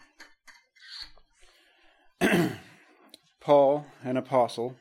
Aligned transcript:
Paul, 3.40 3.86
an 4.04 4.18
apostle, 4.18 4.76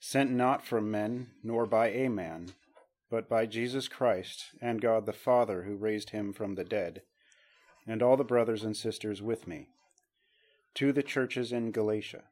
sent 0.00 0.30
not 0.30 0.64
from 0.64 0.90
men, 0.90 1.28
nor 1.42 1.66
by 1.66 1.90
a 1.90 2.08
man, 2.08 2.52
but 3.10 3.28
by 3.28 3.44
Jesus 3.44 3.86
Christ 3.86 4.46
and 4.62 4.80
God 4.80 5.04
the 5.04 5.12
Father 5.12 5.64
who 5.64 5.76
raised 5.76 6.10
him 6.10 6.32
from 6.32 6.54
the 6.54 6.64
dead, 6.64 7.02
and 7.86 8.02
all 8.02 8.16
the 8.16 8.24
brothers 8.24 8.64
and 8.64 8.74
sisters 8.74 9.20
with 9.20 9.46
me, 9.46 9.68
to 10.74 10.90
the 10.90 11.02
churches 11.02 11.52
in 11.52 11.70
Galatia. 11.70 12.24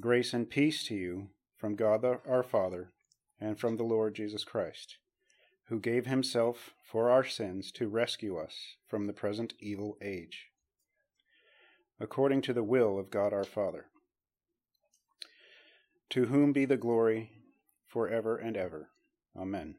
Grace 0.00 0.32
and 0.32 0.48
peace 0.48 0.84
to 0.84 0.94
you 0.94 1.30
from 1.56 1.74
God 1.74 2.04
our 2.04 2.44
Father 2.44 2.92
and 3.40 3.58
from 3.58 3.76
the 3.76 3.82
Lord 3.82 4.14
Jesus 4.14 4.44
Christ, 4.44 4.98
who 5.68 5.80
gave 5.80 6.06
himself 6.06 6.70
for 6.84 7.10
our 7.10 7.24
sins 7.24 7.72
to 7.72 7.88
rescue 7.88 8.36
us 8.36 8.76
from 8.86 9.08
the 9.08 9.12
present 9.12 9.54
evil 9.58 9.96
age, 10.00 10.50
according 11.98 12.42
to 12.42 12.52
the 12.52 12.62
will 12.62 12.96
of 12.96 13.10
God 13.10 13.32
our 13.32 13.42
Father 13.42 13.86
to 16.10 16.26
whom 16.26 16.52
be 16.52 16.64
the 16.64 16.76
glory 16.76 17.32
for 17.86 18.08
ever 18.08 18.36
and 18.36 18.56
ever. 18.56 18.90
Amen. 19.36 19.76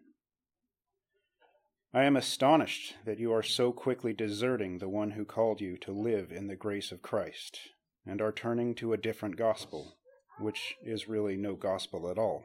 I 1.94 2.04
am 2.04 2.18
astonished 2.18 2.96
that 3.06 3.20
you 3.20 3.32
are 3.34 3.44
so 3.44 3.72
quickly 3.72 4.14
deserting 4.14 4.78
the 4.78 4.90
one 4.90 5.12
who 5.12 5.26
called 5.26 5.62
you 5.62 5.78
to 5.78 5.92
live 5.92 6.32
in 6.32 6.48
the 6.48 6.56
grace 6.56 6.92
of 6.92 7.02
Christ, 7.02 7.60
and 8.06 8.22
are 8.22 8.32
turning 8.32 8.76
to 8.76 8.94
a 8.94 8.98
different 8.98 9.36
gospel, 9.36 9.98
which 10.40 10.76
is 10.84 11.08
really 11.08 11.38
no 11.38 11.56
gospel 11.56 12.10
at 12.10 12.18
all. 12.18 12.44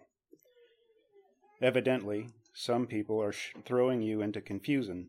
Evidently, 1.61 2.29
some 2.55 2.87
people 2.87 3.21
are 3.21 3.35
throwing 3.65 4.03
you 4.03 4.23
into 4.23 4.41
confusion 4.41 5.09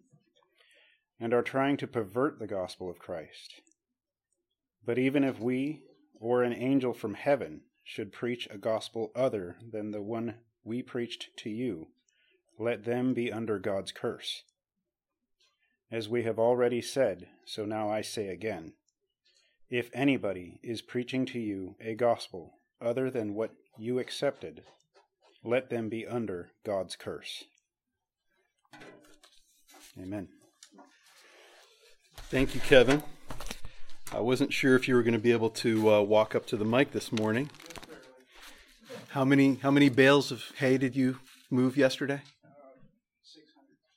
and 1.19 1.33
are 1.33 1.41
trying 1.41 1.77
to 1.77 1.87
pervert 1.87 2.39
the 2.39 2.47
gospel 2.47 2.89
of 2.89 2.99
Christ. 2.99 3.61
But 4.85 4.97
even 4.97 5.23
if 5.23 5.39
we 5.39 5.83
or 6.19 6.43
an 6.43 6.53
angel 6.53 6.93
from 6.93 7.13
heaven 7.13 7.61
should 7.83 8.11
preach 8.11 8.47
a 8.49 8.57
gospel 8.57 9.11
other 9.15 9.57
than 9.71 9.91
the 9.91 10.01
one 10.01 10.35
we 10.63 10.81
preached 10.81 11.29
to 11.37 11.49
you, 11.49 11.87
let 12.57 12.85
them 12.85 13.13
be 13.13 13.31
under 13.31 13.59
God's 13.59 13.91
curse. 13.91 14.43
As 15.91 16.09
we 16.09 16.23
have 16.23 16.39
already 16.39 16.81
said, 16.81 17.27
so 17.45 17.65
now 17.65 17.89
I 17.89 18.01
say 18.01 18.29
again 18.29 18.73
if 19.69 19.89
anybody 19.91 20.59
is 20.61 20.83
preaching 20.83 21.25
to 21.25 21.39
you 21.39 21.75
a 21.81 21.95
gospel 21.95 22.59
other 22.79 23.09
than 23.09 23.33
what 23.33 23.55
you 23.75 23.97
accepted, 23.97 24.61
let 25.43 25.71
them 25.71 25.89
be 25.89 26.05
under 26.05 26.51
God's 26.63 26.95
curse. 26.95 27.45
Amen. 29.99 30.27
Thank 32.29 32.53
you, 32.53 32.61
Kevin. 32.61 33.01
I 34.11 34.19
wasn't 34.19 34.53
sure 34.53 34.75
if 34.75 34.87
you 34.87 34.93
were 34.93 35.01
going 35.01 35.13
to 35.13 35.19
be 35.19 35.31
able 35.31 35.49
to 35.49 35.91
uh, 35.91 36.01
walk 36.01 36.35
up 36.35 36.45
to 36.47 36.57
the 36.57 36.65
mic 36.65 36.91
this 36.91 37.11
morning. 37.11 37.49
How 39.13 39.23
many 39.23 39.59
how 39.61 39.69
many 39.69 39.89
bales 39.89 40.31
of 40.31 40.41
hay 40.57 40.79
did 40.79 40.95
you 40.95 41.19
move 41.51 41.77
yesterday? 41.77 42.23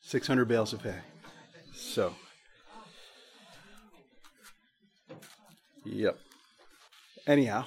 Six 0.02 0.26
hundred 0.26 0.46
bales 0.46 0.74
of 0.74 0.82
hay. 0.82 0.98
So, 1.72 2.14
yep. 5.86 6.18
Anyhow, 7.26 7.64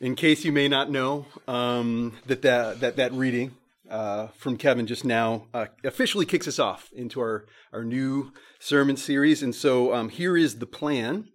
in 0.00 0.14
case 0.14 0.44
you 0.44 0.52
may 0.52 0.68
not 0.68 0.92
know, 0.92 1.26
um, 1.48 2.18
that, 2.26 2.42
that 2.42 2.78
that 2.78 2.96
that 2.98 3.12
reading 3.12 3.56
uh, 3.90 4.28
from 4.28 4.56
Kevin 4.56 4.86
just 4.86 5.04
now 5.04 5.48
uh, 5.52 5.66
officially 5.82 6.24
kicks 6.24 6.46
us 6.46 6.60
off 6.60 6.88
into 6.92 7.18
our 7.18 7.46
our 7.72 7.82
new 7.82 8.30
sermon 8.60 8.96
series, 8.96 9.42
and 9.42 9.56
so 9.56 9.92
um, 9.92 10.08
here 10.08 10.36
is 10.36 10.60
the 10.60 10.66
plan 10.66 11.30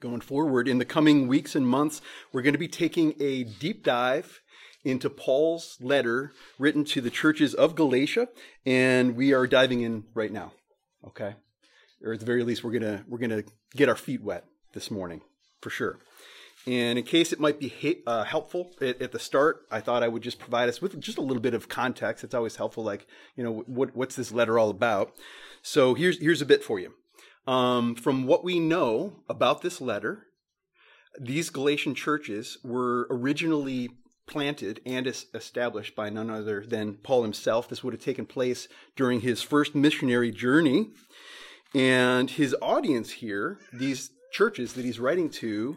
going 0.00 0.20
forward. 0.20 0.68
In 0.68 0.78
the 0.78 0.84
coming 0.84 1.26
weeks 1.26 1.54
and 1.54 1.66
months, 1.66 2.00
we're 2.32 2.42
going 2.42 2.54
to 2.54 2.58
be 2.58 2.68
taking 2.68 3.14
a 3.20 3.44
deep 3.44 3.84
dive 3.84 4.40
into 4.84 5.08
Paul's 5.08 5.78
letter 5.80 6.32
written 6.58 6.84
to 6.84 7.00
the 7.00 7.10
churches 7.10 7.54
of 7.54 7.74
Galatia, 7.74 8.28
and 8.66 9.16
we 9.16 9.32
are 9.32 9.46
diving 9.46 9.80
in 9.80 10.04
right 10.14 10.32
now. 10.32 10.52
Okay, 11.06 11.34
or 12.02 12.12
at 12.12 12.20
the 12.20 12.26
very 12.26 12.44
least, 12.44 12.62
we're 12.62 12.72
gonna 12.72 13.04
we're 13.08 13.18
gonna 13.18 13.44
get 13.74 13.88
our 13.88 13.96
feet 13.96 14.22
wet 14.22 14.44
this 14.72 14.90
morning 14.90 15.22
for 15.60 15.70
sure. 15.70 15.98
And 16.66 16.98
in 16.98 17.04
case 17.04 17.32
it 17.32 17.40
might 17.40 17.60
be 17.60 18.02
uh, 18.06 18.24
helpful 18.24 18.70
at, 18.80 19.00
at, 19.02 19.12
the 19.12 19.18
start, 19.18 19.66
I 19.70 19.80
thought 19.80 20.02
I 20.02 20.08
would 20.08 20.22
just 20.22 20.38
provide 20.38 20.70
us 20.70 20.80
with 20.80 20.98
just 20.98 21.18
a 21.18 21.20
little 21.20 21.42
bit 21.42 21.52
of 21.52 21.68
context. 21.68 22.24
It's 22.24 22.34
always 22.34 22.56
helpful, 22.56 22.82
like 22.82 23.06
you 23.36 23.44
know, 23.44 23.64
what, 23.66 23.94
what's 23.94 24.16
this 24.16 24.32
letter 24.32 24.58
all 24.58 24.70
about? 24.70 25.12
So 25.62 25.94
here's 25.94 26.18
here's 26.20 26.42
a 26.42 26.46
bit 26.46 26.62
for 26.62 26.78
you. 26.78 26.94
Um, 27.46 27.94
from 27.94 28.26
what 28.26 28.44
we 28.44 28.58
know 28.58 29.20
about 29.28 29.62
this 29.62 29.80
letter, 29.80 30.26
these 31.20 31.50
Galatian 31.50 31.94
churches 31.94 32.58
were 32.64 33.06
originally 33.10 33.90
planted 34.26 34.80
and 34.86 35.06
established 35.06 35.94
by 35.94 36.08
none 36.08 36.30
other 36.30 36.64
than 36.66 36.94
Paul 36.94 37.22
himself. 37.22 37.68
This 37.68 37.84
would 37.84 37.92
have 37.92 38.02
taken 38.02 38.24
place 38.24 38.68
during 38.96 39.20
his 39.20 39.42
first 39.42 39.74
missionary 39.74 40.30
journey. 40.30 40.90
And 41.74 42.30
his 42.30 42.56
audience 42.62 43.10
here, 43.10 43.58
these 43.72 44.10
churches 44.32 44.72
that 44.74 44.84
he's 44.84 45.00
writing 45.00 45.28
to, 45.30 45.76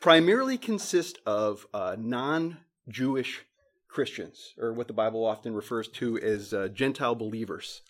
primarily 0.00 0.56
consist 0.56 1.18
of 1.26 1.66
uh, 1.74 1.96
non 1.98 2.58
Jewish 2.88 3.44
Christians, 3.88 4.54
or 4.58 4.72
what 4.72 4.86
the 4.86 4.92
Bible 4.92 5.24
often 5.24 5.54
refers 5.54 5.88
to 5.88 6.18
as 6.18 6.54
uh, 6.54 6.68
Gentile 6.68 7.14
believers. 7.14 7.82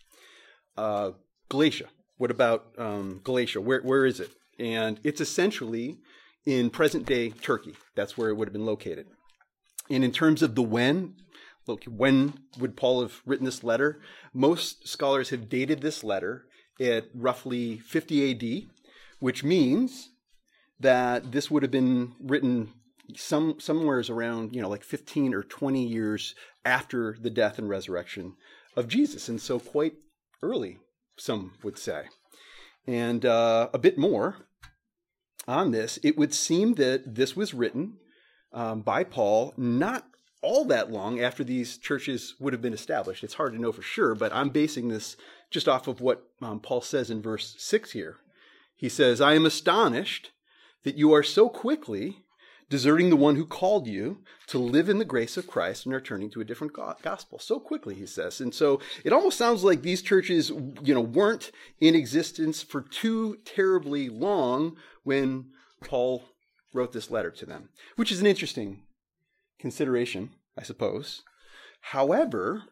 Uh, 0.77 1.11
Galatia 1.49 1.89
what 2.19 2.31
about 2.31 2.67
um, 2.77 3.21
Galatia? 3.25 3.61
Where, 3.61 3.81
where 3.81 4.05
is 4.05 4.21
it? 4.21 4.31
And 4.59 5.01
it's 5.03 5.21
essentially 5.21 5.99
in 6.45 6.71
present 6.71 7.07
day 7.07 7.31
Turkey. 7.31 7.75
That's 7.95 8.19
where 8.19 8.29
it 8.29 8.35
would 8.35 8.49
have 8.49 8.53
been 8.53 8.67
located. 8.67 9.07
And 9.89 10.05
in 10.05 10.13
terms 10.13 10.43
of 10.43 10.55
the 10.55 10.63
when, 10.63 11.15
look, 11.67 11.85
when 11.85 12.35
would 12.59 12.77
Paul 12.77 13.03
have 13.03 13.23
written 13.25 13.47
this 13.47 13.65
letter? 13.65 14.01
Most 14.35 14.87
scholars 14.87 15.31
have 15.31 15.49
dated 15.49 15.81
this 15.81 16.05
letter 16.05 16.45
at 16.81 17.07
roughly 17.15 17.79
50 17.79 18.31
AD, 18.31 18.69
which 19.21 19.43
means 19.43 20.11
that 20.81 21.33
this 21.33 21.51
would 21.51 21.63
have 21.63 21.73
been 21.73 22.13
written 22.21 22.73
some 23.17 23.59
somewheres 23.59 24.11
around 24.11 24.55
you 24.55 24.61
know 24.61 24.69
like 24.69 24.85
15 24.85 25.33
or 25.33 25.43
20 25.43 25.83
years 25.83 26.35
after 26.65 27.17
the 27.19 27.31
death 27.31 27.59
and 27.59 27.69
resurrection 27.69 28.35
of 28.77 28.87
Jesus, 28.87 29.29
and 29.29 29.41
so 29.41 29.59
quite 29.59 29.95
early 30.43 30.79
some 31.19 31.55
would 31.63 31.79
say. 31.79 32.05
And 32.87 33.25
uh, 33.25 33.69
a 33.73 33.79
bit 33.79 33.99
more 33.99 34.37
on 35.47 35.71
this, 35.73 35.99
it 36.03 36.17
would 36.17 36.33
seem 36.33 36.75
that 36.75 37.15
this 37.15 37.37
was 37.37 37.55
written 37.55 37.99
um, 38.53 38.81
by 38.81 39.05
Paul 39.05 39.53
not 39.57 40.07
all 40.41 40.65
that 40.67 40.91
long 40.91 41.21
after 41.21 41.43
these 41.43 41.79
churches 41.79 42.35
would 42.39 42.53
have 42.53 42.63
been 42.63 42.73
established. 42.73 43.25
It's 43.25 43.35
hard 43.35 43.53
to 43.53 43.61
know 43.61 43.73
for 43.73 43.83
sure, 43.83 44.15
but 44.15 44.33
I'm 44.33 44.51
basing 44.51 44.89
this 44.89 45.17
just 45.51 45.69
off 45.69 45.89
of 45.89 46.01
what 46.01 46.23
um, 46.41 46.61
Paul 46.61 46.81
says 46.81 47.11
in 47.11 47.21
verse 47.21 47.57
6 47.59 47.93
here. 47.93 48.17
He 48.77 48.89
says, 48.89 49.21
I 49.21 49.35
am 49.35 49.47
astonished 49.47 50.31
that 50.85 50.97
you 50.97 51.13
are 51.13 51.25
so 51.25 51.49
quickly 51.49 52.25
deserting 52.71 53.09
the 53.11 53.17
one 53.17 53.37
who 53.37 53.47
called 53.47 53.87
you 53.87 54.19
to 54.47 54.59
live 54.59 54.89
in 54.89 54.99
the 54.99 55.05
grace 55.05 55.37
of 55.37 55.47
Christ 55.47 55.87
and 55.87 55.95
are 55.95 56.01
turning 56.01 56.31
to 56.31 56.41
a 56.41 56.45
different 56.45 56.73
gospel 57.03 57.39
so 57.39 57.59
quickly, 57.59 57.95
he 57.95 58.07
says. 58.07 58.41
And 58.41 58.55
so 58.55 58.81
it 59.05 59.13
almost 59.13 59.39
sounds 59.39 59.65
like 59.65 59.83
these 59.83 60.03
churches, 60.03 60.51
you 60.83 60.95
know, 60.95 61.01
weren't 61.01 61.51
in 61.81 61.95
existence 61.95 62.63
for 62.63 62.83
too 62.83 63.39
terribly 63.45 64.09
long 64.09 64.77
when 65.03 65.47
Paul 65.83 66.25
wrote 66.75 66.93
this 66.93 67.11
letter 67.11 67.31
to 67.31 67.47
them, 67.47 67.71
which 67.97 68.13
is 68.13 68.21
an 68.21 68.27
interesting 68.27 68.83
consideration, 69.59 70.31
I 70.57 70.63
suppose. 70.63 71.23
However, 71.81 72.65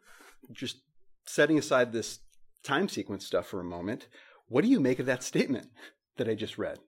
just 0.53 0.79
setting 1.25 1.59
aside 1.59 1.93
this 1.93 2.21
time 2.63 2.89
sequence 2.89 3.25
stuff 3.25 3.47
for 3.47 3.61
a 3.61 3.65
moment, 3.65 4.09
what 4.49 4.63
do 4.63 4.69
you 4.69 4.81
make 4.81 4.99
of 4.99 5.07
that 5.07 5.23
statement 5.23 5.69
that 6.19 6.29
I 6.29 6.35
just 6.35 6.59
read? 6.59 6.79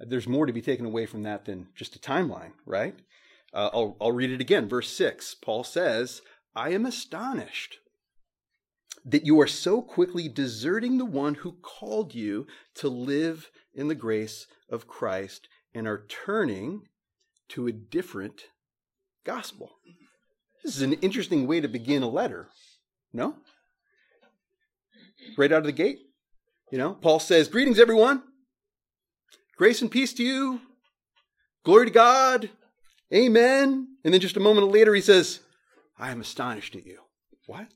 There's 0.00 0.28
more 0.28 0.46
to 0.46 0.52
be 0.52 0.62
taken 0.62 0.86
away 0.86 1.06
from 1.06 1.22
that 1.24 1.44
than 1.44 1.68
just 1.74 1.96
a 1.96 1.98
timeline, 1.98 2.52
right? 2.66 2.94
Uh, 3.52 3.70
I'll, 3.72 3.96
I'll 4.00 4.12
read 4.12 4.30
it 4.30 4.40
again. 4.40 4.68
Verse 4.68 4.90
6 4.90 5.36
Paul 5.36 5.64
says, 5.64 6.22
I 6.54 6.70
am 6.70 6.86
astonished 6.86 7.78
that 9.04 9.24
you 9.24 9.40
are 9.40 9.46
so 9.46 9.80
quickly 9.80 10.28
deserting 10.28 10.98
the 10.98 11.04
one 11.04 11.34
who 11.34 11.56
called 11.62 12.14
you 12.14 12.46
to 12.74 12.88
live 12.88 13.50
in 13.74 13.88
the 13.88 13.94
grace 13.94 14.46
of 14.70 14.88
Christ 14.88 15.48
and 15.74 15.86
are 15.86 16.06
turning 16.08 16.82
to 17.50 17.66
a 17.66 17.72
different 17.72 18.42
gospel. 19.24 19.76
This 20.62 20.76
is 20.76 20.82
an 20.82 20.94
interesting 20.94 21.46
way 21.46 21.60
to 21.60 21.68
begin 21.68 22.02
a 22.02 22.08
letter. 22.08 22.48
No? 23.12 23.36
Right 25.36 25.52
out 25.52 25.60
of 25.60 25.64
the 25.64 25.72
gate. 25.72 26.00
You 26.70 26.78
know, 26.78 26.94
Paul 26.94 27.20
says, 27.20 27.48
Greetings, 27.48 27.78
everyone. 27.78 28.22
Grace 29.58 29.82
and 29.82 29.90
peace 29.90 30.12
to 30.14 30.22
you. 30.22 30.60
Glory 31.64 31.86
to 31.86 31.92
God. 31.92 32.50
Amen. 33.12 33.88
And 34.04 34.14
then 34.14 34.20
just 34.20 34.36
a 34.36 34.40
moment 34.40 34.70
later, 34.70 34.94
he 34.94 35.00
says, 35.00 35.40
I 35.98 36.12
am 36.12 36.20
astonished 36.20 36.76
at 36.76 36.86
you. 36.86 37.00
What? 37.46 37.66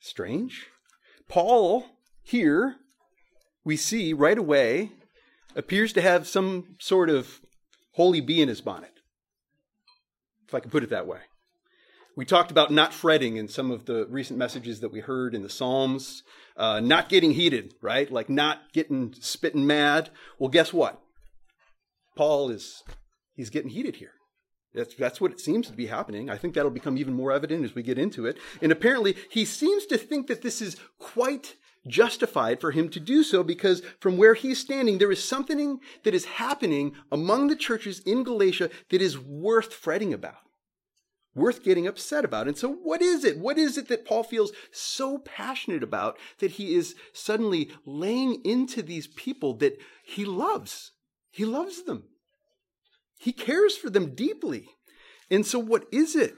Strange. 0.00 0.66
Paul, 1.28 1.84
here, 2.22 2.76
we 3.62 3.76
see 3.76 4.14
right 4.14 4.38
away, 4.38 4.90
appears 5.54 5.92
to 5.92 6.00
have 6.00 6.26
some 6.26 6.76
sort 6.80 7.10
of 7.10 7.40
holy 7.92 8.22
bee 8.22 8.40
in 8.40 8.48
his 8.48 8.62
bonnet, 8.62 9.00
if 10.48 10.54
I 10.54 10.60
can 10.60 10.70
put 10.70 10.82
it 10.82 10.90
that 10.90 11.06
way. 11.06 11.20
We 12.16 12.24
talked 12.24 12.50
about 12.50 12.70
not 12.70 12.94
fretting 12.94 13.36
in 13.36 13.48
some 13.48 13.70
of 13.70 13.86
the 13.86 14.06
recent 14.08 14.38
messages 14.38 14.80
that 14.80 14.92
we 14.92 15.00
heard 15.00 15.34
in 15.34 15.42
the 15.42 15.48
Psalms, 15.48 16.22
uh, 16.56 16.80
not 16.80 17.08
getting 17.08 17.32
heated, 17.32 17.74
right? 17.82 18.10
Like 18.10 18.28
not 18.28 18.72
getting 18.72 19.14
spitting 19.20 19.66
mad. 19.66 20.10
Well, 20.38 20.50
guess 20.50 20.72
what? 20.72 21.00
Paul 22.16 22.50
is 22.50 22.82
he's 23.34 23.50
getting 23.50 23.70
heated 23.70 23.96
here. 23.96 24.12
That's, 24.74 24.94
that's 24.94 25.20
what 25.20 25.30
it 25.30 25.40
seems 25.40 25.68
to 25.68 25.72
be 25.72 25.86
happening. 25.86 26.28
I 26.28 26.36
think 26.36 26.54
that'll 26.54 26.70
become 26.70 26.98
even 26.98 27.14
more 27.14 27.32
evident 27.32 27.64
as 27.64 27.74
we 27.74 27.82
get 27.82 27.98
into 27.98 28.26
it. 28.26 28.38
And 28.60 28.72
apparently, 28.72 29.16
he 29.30 29.44
seems 29.44 29.86
to 29.86 29.96
think 29.96 30.26
that 30.26 30.42
this 30.42 30.60
is 30.60 30.76
quite 30.98 31.54
justified 31.86 32.60
for 32.60 32.70
him 32.70 32.88
to 32.88 32.98
do 32.98 33.22
so 33.22 33.42
because 33.42 33.82
from 34.00 34.16
where 34.16 34.34
he's 34.34 34.58
standing, 34.58 34.98
there 34.98 35.12
is 35.12 35.22
something 35.22 35.78
that 36.02 36.14
is 36.14 36.24
happening 36.24 36.94
among 37.12 37.48
the 37.48 37.56
churches 37.56 38.00
in 38.00 38.24
Galatia 38.24 38.70
that 38.90 39.02
is 39.02 39.18
worth 39.18 39.72
fretting 39.72 40.12
about, 40.12 40.38
worth 41.34 41.62
getting 41.62 41.86
upset 41.86 42.24
about. 42.24 42.46
And 42.46 42.56
so, 42.56 42.72
what 42.72 43.02
is 43.02 43.24
it? 43.24 43.38
What 43.38 43.58
is 43.58 43.76
it 43.76 43.88
that 43.88 44.06
Paul 44.06 44.22
feels 44.22 44.52
so 44.72 45.18
passionate 45.18 45.82
about 45.82 46.18
that 46.38 46.52
he 46.52 46.74
is 46.74 46.94
suddenly 47.12 47.70
laying 47.84 48.40
into 48.44 48.82
these 48.82 49.06
people 49.06 49.54
that 49.54 49.78
he 50.04 50.24
loves? 50.24 50.92
He 51.30 51.44
loves 51.44 51.82
them. 51.82 52.04
He 53.18 53.32
cares 53.32 53.76
for 53.76 53.90
them 53.90 54.14
deeply. 54.14 54.68
And 55.30 55.44
so, 55.46 55.58
what 55.58 55.86
is 55.90 56.14
it? 56.14 56.34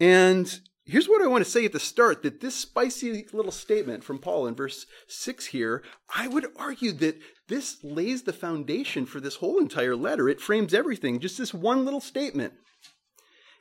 And 0.00 0.60
here's 0.84 1.08
what 1.08 1.22
I 1.22 1.26
want 1.26 1.44
to 1.44 1.50
say 1.50 1.64
at 1.64 1.72
the 1.72 1.80
start 1.80 2.22
that 2.22 2.40
this 2.40 2.54
spicy 2.54 3.26
little 3.32 3.52
statement 3.52 4.04
from 4.04 4.18
Paul 4.18 4.46
in 4.46 4.54
verse 4.54 4.86
6 5.08 5.46
here, 5.46 5.82
I 6.14 6.28
would 6.28 6.46
argue 6.56 6.92
that 6.92 7.18
this 7.48 7.78
lays 7.82 8.22
the 8.22 8.32
foundation 8.32 9.06
for 9.06 9.20
this 9.20 9.36
whole 9.36 9.58
entire 9.58 9.96
letter. 9.96 10.28
It 10.28 10.40
frames 10.40 10.74
everything, 10.74 11.18
just 11.20 11.38
this 11.38 11.54
one 11.54 11.84
little 11.84 12.00
statement. 12.00 12.54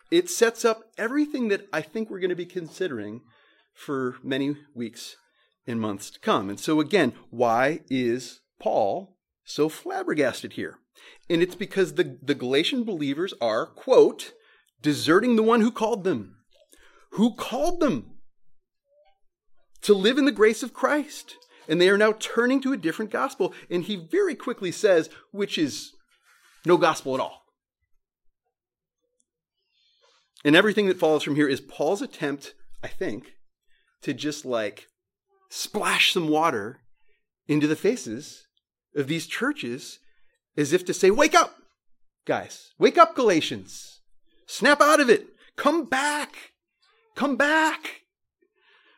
It 0.09 0.29
sets 0.29 0.63
up 0.63 0.83
everything 0.97 1.49
that 1.49 1.67
I 1.73 1.81
think 1.81 2.09
we're 2.09 2.19
going 2.19 2.29
to 2.29 2.35
be 2.35 2.45
considering 2.45 3.21
for 3.73 4.15
many 4.23 4.55
weeks 4.73 5.17
and 5.65 5.81
months 5.81 6.09
to 6.11 6.19
come. 6.19 6.49
And 6.49 6.59
so, 6.59 6.79
again, 6.79 7.13
why 7.29 7.81
is 7.89 8.39
Paul 8.59 9.17
so 9.43 9.69
flabbergasted 9.69 10.53
here? 10.53 10.79
And 11.29 11.41
it's 11.41 11.55
because 11.55 11.93
the, 11.93 12.17
the 12.23 12.35
Galatian 12.35 12.83
believers 12.83 13.33
are, 13.41 13.65
quote, 13.65 14.33
deserting 14.81 15.35
the 15.35 15.43
one 15.43 15.61
who 15.61 15.71
called 15.71 16.03
them. 16.03 16.37
Who 17.11 17.35
called 17.35 17.79
them 17.79 18.11
to 19.81 19.93
live 19.93 20.17
in 20.17 20.25
the 20.25 20.31
grace 20.31 20.63
of 20.63 20.73
Christ? 20.73 21.35
And 21.67 21.81
they 21.81 21.89
are 21.89 21.97
now 21.97 22.13
turning 22.17 22.61
to 22.61 22.71
a 22.71 22.77
different 22.77 23.11
gospel. 23.11 23.53
And 23.69 23.83
he 23.83 24.07
very 24.09 24.35
quickly 24.35 24.71
says, 24.71 25.09
which 25.31 25.57
is 25.57 25.91
no 26.65 26.77
gospel 26.77 27.13
at 27.13 27.19
all. 27.19 27.46
And 30.47 30.55
everything 30.55 30.87
that 30.87 30.97
follows 30.97 31.23
from 31.23 31.35
here 31.35 31.49
is 31.49 31.59
Paul's 31.59 32.01
attempt, 32.01 32.53
I 32.81 32.87
think, 32.87 33.33
to 34.01 34.13
just 34.13 34.45
like 34.45 34.87
splash 35.49 36.13
some 36.13 36.29
water 36.29 36.79
into 37.49 37.67
the 37.67 37.75
faces 37.75 38.47
of 38.95 39.07
these 39.07 39.27
churches 39.27 39.99
as 40.55 40.71
if 40.71 40.85
to 40.85 40.93
say, 40.93 41.11
Wake 41.11 41.35
up, 41.35 41.57
guys. 42.23 42.71
Wake 42.79 42.97
up, 42.97 43.13
Galatians. 43.13 43.99
Snap 44.45 44.79
out 44.79 45.01
of 45.01 45.09
it. 45.09 45.27
Come 45.57 45.83
back. 45.83 46.53
Come 47.13 47.35
back. 47.35 48.03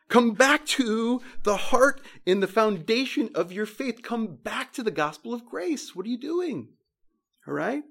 Come 0.08 0.34
back 0.34 0.64
to 0.66 1.20
the 1.42 1.56
heart 1.56 2.00
and 2.28 2.40
the 2.40 2.46
foundation 2.46 3.28
of 3.34 3.50
your 3.50 3.66
faith. 3.66 4.04
Come 4.04 4.36
back 4.36 4.72
to 4.74 4.84
the 4.84 4.92
gospel 4.92 5.34
of 5.34 5.46
grace. 5.46 5.96
What 5.96 6.06
are 6.06 6.10
you 6.10 6.20
doing? 6.20 6.68
All 7.48 7.54
right? 7.54 7.82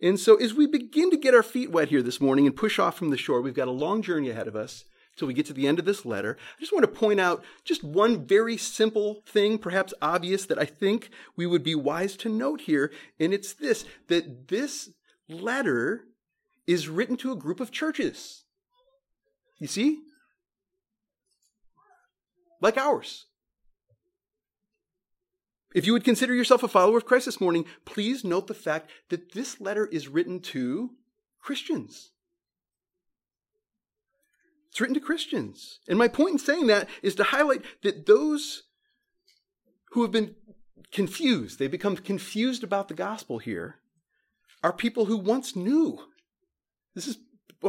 And 0.00 0.18
so, 0.18 0.36
as 0.36 0.54
we 0.54 0.66
begin 0.66 1.10
to 1.10 1.16
get 1.16 1.34
our 1.34 1.42
feet 1.42 1.70
wet 1.70 1.88
here 1.88 2.02
this 2.02 2.20
morning 2.20 2.46
and 2.46 2.56
push 2.56 2.78
off 2.78 2.96
from 2.96 3.10
the 3.10 3.16
shore, 3.16 3.40
we've 3.40 3.54
got 3.54 3.68
a 3.68 3.72
long 3.72 4.02
journey 4.02 4.30
ahead 4.30 4.48
of 4.48 4.56
us 4.56 4.84
till 5.16 5.28
we 5.28 5.34
get 5.34 5.46
to 5.46 5.52
the 5.52 5.68
end 5.68 5.78
of 5.78 5.84
this 5.84 6.04
letter. 6.04 6.36
I 6.56 6.60
just 6.60 6.72
want 6.72 6.84
to 6.84 6.88
point 6.88 7.20
out 7.20 7.44
just 7.64 7.84
one 7.84 8.26
very 8.26 8.56
simple 8.56 9.22
thing, 9.26 9.58
perhaps 9.58 9.94
obvious, 10.02 10.46
that 10.46 10.58
I 10.58 10.64
think 10.64 11.10
we 11.36 11.46
would 11.46 11.62
be 11.62 11.74
wise 11.74 12.16
to 12.18 12.28
note 12.28 12.62
here. 12.62 12.92
And 13.20 13.32
it's 13.32 13.52
this 13.52 13.84
that 14.08 14.48
this 14.48 14.90
letter 15.28 16.04
is 16.66 16.88
written 16.88 17.16
to 17.18 17.32
a 17.32 17.36
group 17.36 17.60
of 17.60 17.70
churches. 17.70 18.44
You 19.58 19.66
see? 19.66 20.00
Like 22.60 22.76
ours. 22.76 23.26
If 25.74 25.86
you 25.86 25.92
would 25.92 26.04
consider 26.04 26.34
yourself 26.34 26.62
a 26.62 26.68
follower 26.68 26.96
of 26.96 27.04
Christ 27.04 27.26
this 27.26 27.40
morning, 27.40 27.66
please 27.84 28.22
note 28.22 28.46
the 28.46 28.54
fact 28.54 28.88
that 29.08 29.32
this 29.32 29.60
letter 29.60 29.86
is 29.86 30.06
written 30.08 30.38
to 30.40 30.92
Christians. 31.40 32.12
It's 34.70 34.80
written 34.80 34.94
to 34.94 35.00
Christians. 35.00 35.80
And 35.88 35.98
my 35.98 36.08
point 36.08 36.32
in 36.32 36.38
saying 36.38 36.68
that 36.68 36.88
is 37.02 37.16
to 37.16 37.24
highlight 37.24 37.62
that 37.82 38.06
those 38.06 38.62
who 39.90 40.02
have 40.02 40.12
been 40.12 40.36
confused—they've 40.92 41.70
become 41.70 41.96
confused 41.96 42.64
about 42.64 42.88
the 42.88 42.94
gospel 42.94 43.38
here, 43.38 43.76
are 44.62 44.72
people 44.72 45.04
who 45.04 45.16
once 45.16 45.54
knew. 45.54 45.98
This 46.94 47.06
is 47.06 47.18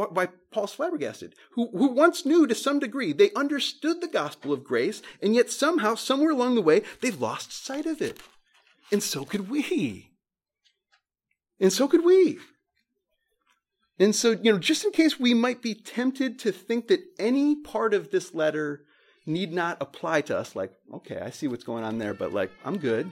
why 0.04 0.28
Paul's 0.50 0.74
flabbergasted, 0.74 1.34
who, 1.52 1.68
who 1.70 1.88
once 1.88 2.26
knew 2.26 2.46
to 2.46 2.54
some 2.54 2.78
degree. 2.78 3.12
They 3.12 3.32
understood 3.32 4.00
the 4.00 4.08
gospel 4.08 4.52
of 4.52 4.64
grace, 4.64 5.02
and 5.22 5.34
yet 5.34 5.50
somehow, 5.50 5.94
somewhere 5.94 6.30
along 6.30 6.54
the 6.54 6.62
way, 6.62 6.82
they've 7.00 7.20
lost 7.20 7.64
sight 7.64 7.86
of 7.86 8.00
it. 8.00 8.20
And 8.92 9.02
so 9.02 9.24
could 9.24 9.50
we. 9.50 10.10
And 11.58 11.72
so 11.72 11.88
could 11.88 12.04
we. 12.04 12.38
And 13.98 14.14
so, 14.14 14.32
you 14.32 14.52
know, 14.52 14.58
just 14.58 14.84
in 14.84 14.92
case 14.92 15.18
we 15.18 15.32
might 15.32 15.62
be 15.62 15.74
tempted 15.74 16.38
to 16.40 16.52
think 16.52 16.88
that 16.88 17.00
any 17.18 17.56
part 17.56 17.94
of 17.94 18.10
this 18.10 18.34
letter 18.34 18.82
need 19.24 19.52
not 19.52 19.78
apply 19.80 20.20
to 20.22 20.36
us, 20.36 20.54
like, 20.54 20.72
okay, 20.92 21.18
I 21.18 21.30
see 21.30 21.48
what's 21.48 21.64
going 21.64 21.82
on 21.82 21.98
there, 21.98 22.12
but 22.12 22.32
like, 22.32 22.50
I'm 22.64 22.76
good. 22.76 23.10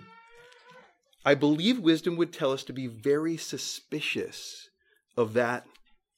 I 1.25 1.35
believe 1.35 1.79
wisdom 1.79 2.17
would 2.17 2.35
tell 2.35 2.53
us 2.53 2.65
to 2.65 2.75
be 2.75 2.87
very 2.87 3.39
suspicious 3.39 4.69
of 5.17 5.33
that 5.33 5.67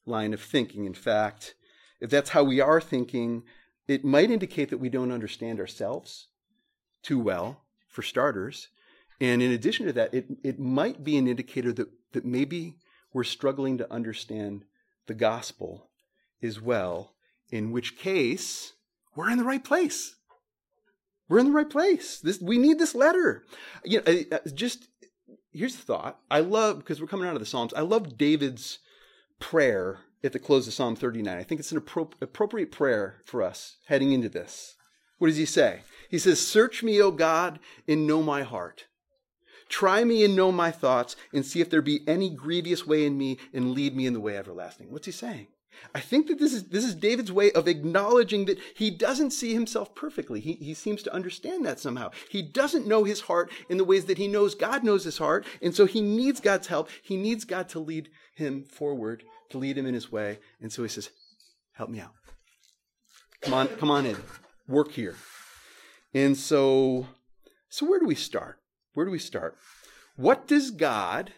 line 0.07 0.33
of 0.33 0.41
thinking. 0.41 0.85
In 0.85 0.95
fact, 0.95 1.55
if 2.01 2.11
that's 2.11 2.31
how 2.31 2.45
we 2.45 2.61
are 2.61 2.81
thinking, 2.81 3.43
it 3.89 4.05
might 4.05 4.31
indicate 4.31 4.71
that 4.71 4.79
we 4.79 4.89
don't 4.89 5.13
understand 5.13 5.61
ourselves 5.61 6.29
too 7.03 7.19
well, 7.19 7.63
for 7.89 8.03
starters. 8.03 8.69
And 9.21 9.43
in 9.43 9.53
addition 9.53 9.87
to 9.87 9.93
that, 9.95 10.13
it, 10.13 10.27
it 10.43 10.59
might 10.59 11.05
be 11.05 11.17
an 11.17 11.27
indicator 11.27 11.73
that, 11.73 11.89
that 12.13 12.25
maybe 12.25 12.77
we're 13.13 13.25
struggling 13.25 13.79
to 13.79 13.93
understand 13.93 14.65
the 15.07 15.15
gospel 15.15 15.91
as 16.43 16.61
well, 16.61 17.15
in 17.51 17.73
which 17.73 17.97
case 17.97 18.75
we're 19.15 19.31
in 19.31 19.39
the 19.39 19.45
right 19.45 19.65
place. 19.65 20.17
We're 21.29 21.39
in 21.39 21.47
the 21.47 21.53
right 21.53 21.71
place. 21.71 22.21
This, 22.21 22.41
we 22.41 22.59
need 22.59 22.79
this 22.79 22.95
letter. 22.95 23.45
You 23.85 24.03
know, 24.03 24.39
just 24.55 24.89
here's 25.53 25.77
the 25.77 25.83
thought. 25.83 26.21
I 26.31 26.41
love 26.41 26.79
because 26.79 27.01
we're 27.01 27.07
coming 27.07 27.27
out 27.27 27.35
of 27.35 27.41
the 27.41 27.47
Psalms. 27.47 27.73
I 27.75 27.81
love 27.81 28.19
David's 28.19 28.79
prayer 29.39 30.01
at 30.25 30.33
the 30.33 30.39
close 30.39 30.67
of 30.67 30.75
Psalm 30.75 30.97
39. 30.97 31.37
I 31.37 31.43
think 31.43 31.61
it's 31.61 31.73
an 31.73 31.81
appro- 31.81 32.13
appropriate 32.21 32.73
prayer 32.73 33.23
for 33.25 33.43
us 33.43 33.77
heading 33.87 34.13
into 34.13 34.29
this. 34.29 34.77
What 35.19 35.29
does 35.29 35.37
he 35.37 35.47
say? 35.47 35.83
He 36.11 36.19
says, 36.19 36.47
"Search 36.47 36.83
me, 36.83 37.01
O 37.01 37.11
God, 37.11 37.59
and 37.89 38.07
know 38.07 38.23
my 38.23 38.43
heart. 38.43 38.87
Try 39.69 40.05
me 40.05 40.25
and 40.25 40.37
know 40.37 40.53
my 40.53 40.71
thoughts, 40.71 41.17
and 41.33 41.45
see 41.45 41.61
if 41.61 41.71
there 41.71 41.83
be 41.83 42.07
any 42.07 42.31
grievous 42.31 42.87
way 42.87 43.05
in 43.05 43.19
me, 43.19 43.39
and 43.53 43.73
lead 43.73 43.97
me 43.97 44.07
in 44.07 44.13
the 44.13 44.21
way 44.21 44.37
everlasting. 44.37 44.93
What's 44.93 45.07
he 45.07 45.13
saying? 45.13 45.49
I 45.95 46.01
think 46.01 46.27
that 46.27 46.39
this 46.39 46.53
is, 46.53 46.65
this 46.65 46.85
is 46.85 46.95
David's 46.95 47.33
way 47.33 47.53
of 47.53 47.69
acknowledging 47.69 48.45
that 48.47 48.59
he 48.75 48.91
doesn't 48.91 49.31
see 49.31 49.53
himself 49.55 49.95
perfectly. 49.95 50.41
He, 50.41 50.55
he 50.55 50.75
seems 50.75 51.03
to 51.05 51.15
understand 51.15 51.65
that 51.65 51.81
somehow. 51.81 52.11
He 52.29 52.43
doesn't 52.43 52.87
know 52.87 53.05
his 53.05 53.23
heart 53.23 53.51
in 53.69 53.79
the 53.79 53.85
ways 53.85 54.05
that 54.07 54.19
he 54.19 54.29
knows 54.29 54.55
God 54.55 54.85
knows 54.85 55.05
his 55.05 55.19
heart, 55.19 55.47
and 55.63 55.75
so 55.75 55.87
he 55.87 56.01
needs 56.01 56.41
God's 56.41 56.67
help. 56.67 56.91
He 57.03 57.17
needs 57.17 57.45
God 57.45 57.69
to 57.71 57.79
lead 57.79 58.11
him 58.35 58.65
forward, 58.65 59.25
to 59.51 59.59
lead 59.59 59.79
him 59.79 59.87
in 59.87 59.95
his 59.95 60.13
way. 60.13 60.39
And 60.61 60.73
so 60.73 60.83
he 60.83 60.89
says, 60.89 61.11
Help 61.73 61.91
me 61.91 62.01
out. 62.01 62.13
Come 63.43 63.55
on, 63.55 63.69
come 63.69 63.91
on 63.91 64.07
in. 64.07 64.17
Work 64.67 64.93
here. 64.93 65.15
And 66.15 66.37
so, 66.37 67.07
so 67.69 67.87
where 67.87 68.01
do 68.01 68.07
we 68.07 68.15
start? 68.15 68.59
Where 68.95 69.05
do 69.05 69.13
we 69.13 69.19
start? 69.19 69.57
What 70.17 70.49
does 70.49 70.71
God, 70.71 71.35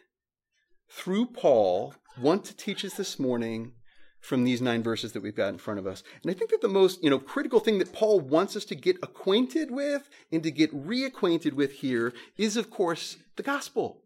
through 0.88 1.26
Paul, 1.26 1.94
want 2.20 2.44
to 2.44 2.56
teach 2.56 2.84
us 2.84 2.94
this 2.94 3.18
morning 3.18 3.72
from 4.20 4.44
these 4.44 4.60
nine 4.60 4.82
verses 4.82 5.12
that 5.12 5.22
we've 5.22 5.36
got 5.36 5.48
in 5.48 5.58
front 5.58 5.78
of 5.78 5.86
us? 5.86 6.02
And 6.22 6.30
I 6.30 6.34
think 6.34 6.50
that 6.50 6.60
the 6.60 6.68
most, 6.68 7.02
you 7.02 7.10
know, 7.10 7.18
critical 7.18 7.60
thing 7.60 7.78
that 7.78 7.92
Paul 7.92 8.20
wants 8.20 8.56
us 8.56 8.64
to 8.66 8.74
get 8.74 8.96
acquainted 9.02 9.70
with 9.70 10.08
and 10.32 10.42
to 10.42 10.50
get 10.50 10.74
reacquainted 10.74 11.52
with 11.52 11.72
here 11.72 12.12
is, 12.36 12.56
of 12.56 12.70
course, 12.70 13.16
the 13.36 13.42
gospel. 13.42 14.02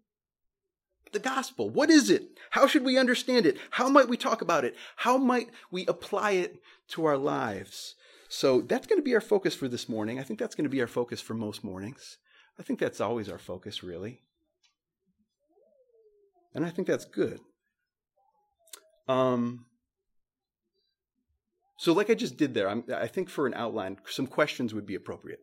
The 1.13 1.19
gospel. 1.19 1.69
What 1.69 1.91
is 1.91 2.09
it? 2.11 2.39
How 2.51 2.67
should 2.67 2.85
we 2.85 2.99
understand 2.99 3.47
it? 3.47 3.59
How 3.73 3.89
might 3.89 4.09
we 4.09 4.17
talk 4.17 4.41
about 4.41 4.65
it? 4.65 4.75
How 4.97 5.19
might 5.19 5.51
we 5.71 5.87
apply 5.87 6.33
it 6.33 6.61
to 6.89 7.05
our 7.05 7.19
lives? 7.19 7.95
So 8.29 8.63
that's 8.63 8.87
going 8.87 8.99
to 8.99 9.05
be 9.05 9.15
our 9.15 9.21
focus 9.21 9.55
for 9.55 9.69
this 9.69 9.91
morning. 9.91 10.19
I 10.19 10.23
think 10.23 10.39
that's 10.39 10.55
going 10.55 10.65
to 10.65 10.71
be 10.71 10.81
our 10.81 10.87
focus 10.87 11.21
for 11.21 11.35
most 11.35 11.63
mornings. 11.63 12.17
I 12.59 12.63
think 12.63 12.79
that's 12.79 13.01
always 13.01 13.29
our 13.29 13.39
focus, 13.39 13.83
really. 13.83 14.23
And 16.55 16.65
I 16.65 16.71
think 16.71 16.89
that's 16.89 17.05
good. 17.05 17.41
Um, 19.09 19.67
so, 21.83 21.93
like 21.93 22.11
I 22.11 22.15
just 22.15 22.37
did 22.37 22.55
there, 22.55 22.69
I'm, 22.69 22.85
I 22.95 23.09
think 23.09 23.29
for 23.29 23.45
an 23.45 23.55
outline, 23.55 23.99
some 24.07 24.29
questions 24.29 24.73
would 24.73 24.87
be 24.87 24.95
appropriate. 24.95 25.41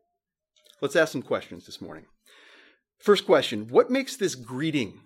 Let's 0.82 0.96
ask 0.96 1.12
some 1.12 1.22
questions 1.22 1.66
this 1.66 1.82
morning. 1.82 2.06
First 2.98 3.26
question 3.26 3.68
What 3.68 3.92
makes 3.92 4.16
this 4.16 4.36
greeting 4.36 5.02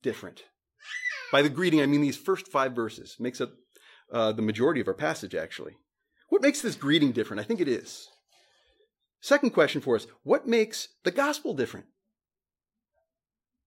different? 0.00 0.44
By 1.32 1.42
the 1.42 1.48
greeting, 1.48 1.82
I 1.82 1.86
mean 1.86 2.02
these 2.02 2.16
first 2.16 2.46
five 2.46 2.72
verses. 2.72 3.16
Makes 3.18 3.40
up 3.40 3.50
uh, 4.12 4.30
the 4.30 4.42
majority 4.42 4.80
of 4.80 4.86
our 4.86 4.94
passage, 4.94 5.34
actually. 5.34 5.72
What 6.28 6.42
makes 6.42 6.62
this 6.62 6.76
greeting 6.76 7.10
different? 7.10 7.40
I 7.40 7.44
think 7.44 7.60
it 7.60 7.66
is. 7.66 8.06
Second 9.20 9.50
question 9.50 9.80
for 9.80 9.96
us 9.96 10.06
What 10.22 10.46
makes 10.46 10.86
the 11.02 11.10
gospel 11.10 11.54
different? 11.54 11.86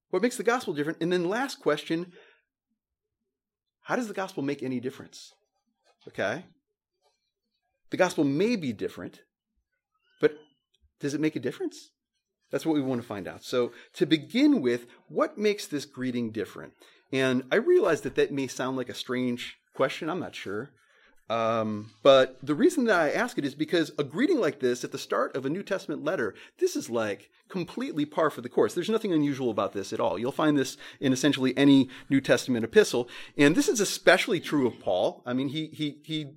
What 0.09 0.21
makes 0.21 0.37
the 0.37 0.43
gospel 0.43 0.73
different? 0.73 0.99
And 1.01 1.11
then 1.11 1.27
last 1.27 1.59
question 1.59 2.13
How 3.81 3.97
does 3.97 4.07
the 4.07 4.13
gospel 4.13 4.41
make 4.41 4.63
any 4.63 4.79
difference? 4.79 5.33
Okay? 6.07 6.45
The 7.89 7.97
gospel 7.97 8.23
may 8.23 8.55
be 8.55 8.73
different, 8.73 9.21
but 10.19 10.37
does 10.99 11.13
it 11.13 11.21
make 11.21 11.35
a 11.35 11.41
difference? 11.41 11.91
That's 12.51 12.65
what 12.65 12.75
we 12.75 12.81
want 12.81 13.01
to 13.01 13.07
find 13.07 13.27
out. 13.27 13.43
So, 13.43 13.71
to 13.93 14.05
begin 14.05 14.61
with, 14.61 14.87
what 15.09 15.37
makes 15.37 15.67
this 15.67 15.85
greeting 15.85 16.31
different? 16.31 16.73
And 17.11 17.43
I 17.51 17.55
realize 17.55 18.01
that 18.01 18.15
that 18.15 18.31
may 18.31 18.47
sound 18.47 18.77
like 18.77 18.89
a 18.89 18.93
strange 18.93 19.57
question. 19.73 20.09
I'm 20.09 20.19
not 20.19 20.35
sure. 20.35 20.71
Um, 21.29 21.91
but 22.03 22.37
the 22.41 22.55
reason 22.55 22.85
that 22.85 22.99
I 22.99 23.11
ask 23.11 23.37
it 23.37 23.43
is 23.43 23.53
because 23.53 23.91
a 23.97 24.03
greeting 24.03 24.39
like 24.39 24.61
this 24.61 24.85
at 24.85 24.93
the 24.93 24.97
start 24.97 25.35
of 25.35 25.45
a 25.45 25.49
New 25.49 25.63
Testament 25.63 26.03
letter, 26.03 26.33
this 26.57 26.77
is 26.77 26.89
like 26.89 27.29
completely 27.49 28.05
par 28.05 28.29
for 28.29 28.39
the 28.39 28.49
course. 28.49 28.73
There's 28.73 28.89
nothing 28.89 29.11
unusual 29.11 29.49
about 29.49 29.73
this 29.73 29.91
at 29.91 29.99
all. 29.99 30.17
You'll 30.17 30.31
find 30.31 30.57
this 30.57 30.77
in 31.01 31.11
essentially 31.11 31.57
any 31.57 31.89
New 32.09 32.21
Testament 32.21 32.63
epistle. 32.63 33.09
And 33.37 33.55
this 33.55 33.67
is 33.67 33.81
especially 33.81 34.39
true 34.39 34.67
of 34.67 34.79
Paul. 34.79 35.21
I 35.25 35.33
mean, 35.33 35.49
he, 35.49 35.67
he, 35.67 35.99
he, 36.03 36.27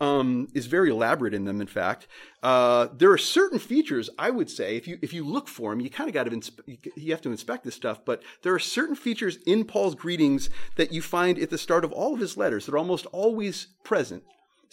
um, 0.00 0.48
is 0.54 0.66
very 0.66 0.90
elaborate 0.90 1.34
in 1.34 1.44
them. 1.44 1.60
In 1.60 1.66
fact, 1.66 2.06
uh, 2.42 2.88
there 2.96 3.10
are 3.10 3.18
certain 3.18 3.58
features 3.58 4.10
I 4.18 4.30
would 4.30 4.50
say 4.50 4.76
if 4.76 4.88
you 4.88 4.98
if 5.02 5.12
you 5.12 5.24
look 5.24 5.48
for 5.48 5.70
them, 5.70 5.80
you 5.80 5.90
kind 5.90 6.08
of 6.08 6.14
got 6.14 6.24
to 6.24 6.30
inspe- 6.30 6.92
you 6.96 7.12
have 7.12 7.22
to 7.22 7.30
inspect 7.30 7.64
this 7.64 7.74
stuff. 7.74 8.04
But 8.04 8.22
there 8.42 8.54
are 8.54 8.58
certain 8.58 8.96
features 8.96 9.38
in 9.46 9.64
Paul's 9.64 9.94
greetings 9.94 10.50
that 10.76 10.92
you 10.92 11.02
find 11.02 11.38
at 11.38 11.50
the 11.50 11.58
start 11.58 11.84
of 11.84 11.92
all 11.92 12.14
of 12.14 12.20
his 12.20 12.36
letters 12.36 12.66
that 12.66 12.74
are 12.74 12.78
almost 12.78 13.06
always 13.06 13.68
present 13.84 14.24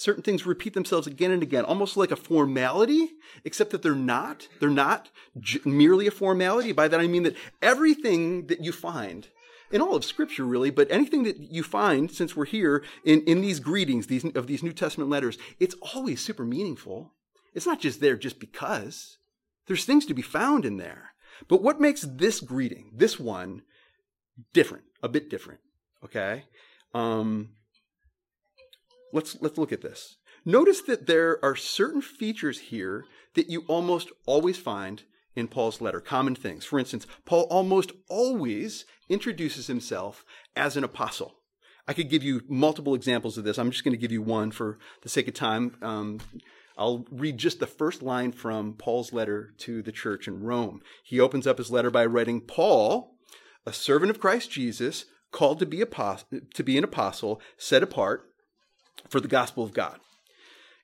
certain 0.02 0.24
things 0.24 0.46
repeat 0.46 0.74
themselves 0.74 1.08
again 1.08 1.32
and 1.32 1.44
again, 1.44 1.64
almost 1.64 1.96
like 1.96 2.12
a 2.12 2.16
formality, 2.16 3.12
except 3.46 3.70
that 3.70 3.84
they're 3.84 3.94
not. 3.94 4.48
They're 4.60 4.70
not 4.70 5.10
j- 5.40 5.60
merely 5.64 6.08
a 6.08 6.12
formality. 6.12 6.72
By 6.72 6.88
that 6.88 7.00
I 7.00 7.08
mean 7.08 7.24
that 7.24 7.36
everything 7.62 8.48
that 8.48 8.64
you 8.64 8.72
find 8.72 9.28
in 9.72 9.82
all 9.82 9.96
of 9.96 10.06
Scripture, 10.06 10.46
really, 10.46 10.70
but 10.70 10.92
anything 10.92 11.24
that 11.24 11.38
you 11.38 11.64
find 11.64 12.12
since 12.12 12.36
we're 12.36 12.46
here 12.46 12.84
in, 13.06 13.22
in 13.22 13.42
these 13.42 13.60
greetings 13.60 14.08
these, 14.08 14.26
of 14.36 14.48
these 14.48 14.64
New 14.64 14.74
Testament 14.74 15.10
letters, 15.10 15.38
it's 15.60 15.76
always 15.94 16.22
super 16.22 16.46
meaningful. 16.46 17.14
It's 17.54 17.66
not 17.66 17.80
just 17.80 18.00
there 18.00 18.16
just 18.16 18.40
because. 18.40 19.18
There's 19.68 19.86
things 19.86 20.06
to 20.08 20.14
be 20.14 20.22
found 20.22 20.66
in 20.66 20.78
there. 20.78 21.14
But 21.48 21.62
what 21.62 21.82
makes 21.82 22.02
this 22.02 22.40
greeting, 22.40 22.92
this 22.94 23.20
one, 23.20 23.64
different, 24.54 24.86
a 25.02 25.10
bit 25.10 25.30
different, 25.30 25.60
okay? 26.04 26.46
Um, 26.94 27.50
let's 29.14 29.38
let's 29.42 29.58
look 29.58 29.72
at 29.72 29.82
this. 29.82 30.18
Notice 30.46 30.82
that 30.82 31.08
there 31.08 31.44
are 31.44 31.56
certain 31.56 32.02
features 32.02 32.60
here 32.60 33.06
that 33.36 33.50
you 33.50 33.64
almost 33.68 34.10
always 34.26 34.58
find 34.58 35.04
in 35.36 35.48
Paul's 35.48 35.82
letter, 35.82 36.00
common 36.00 36.36
things. 36.36 36.66
For 36.66 36.80
instance, 36.80 37.08
Paul 37.26 37.48
almost 37.50 37.92
always 38.10 38.86
introduces 39.10 39.68
himself 39.68 40.26
as 40.56 40.76
an 40.76 40.84
apostle. 40.84 41.36
I 41.88 41.94
could 41.94 42.10
give 42.10 42.24
you 42.24 42.42
multiple 42.48 42.94
examples 42.94 43.38
of 43.38 43.44
this. 43.44 43.58
I'm 43.58 43.72
just 43.72 43.84
going 43.84 43.94
to 43.94 44.02
give 44.02 44.12
you 44.12 44.22
one 44.22 44.52
for 44.52 44.78
the 45.02 45.10
sake 45.10 45.28
of 45.28 45.34
time. 45.34 45.78
Um, 45.82 46.20
I'll 46.78 47.06
read 47.12 47.38
just 47.38 47.60
the 47.60 47.68
first 47.68 48.02
line 48.02 48.32
from 48.32 48.74
Paul's 48.74 49.14
letter 49.14 49.54
to 49.60 49.82
the 49.82 49.92
church 49.92 50.28
in 50.28 50.44
Rome. 50.44 50.82
He 51.04 51.20
opens 51.20 51.48
up 51.48 51.58
his 51.58 51.72
letter 51.72 51.92
by 51.92 52.06
writing, 52.06 52.42
Paul, 52.42 53.16
a 53.66 53.74
servant 53.74 54.10
of 54.10 54.20
Christ 54.20 54.52
Jesus, 54.52 55.06
called 55.32 55.60
to 55.60 55.66
be, 55.66 55.82
apostle, 55.82 56.40
to 56.54 56.64
be 56.64 56.78
an 56.78 56.84
apostle, 56.84 57.42
set 57.58 57.84
apart 57.84 58.26
for 59.10 59.20
the 59.20 59.28
gospel 59.28 59.64
of 59.64 59.74
God. 59.74 60.00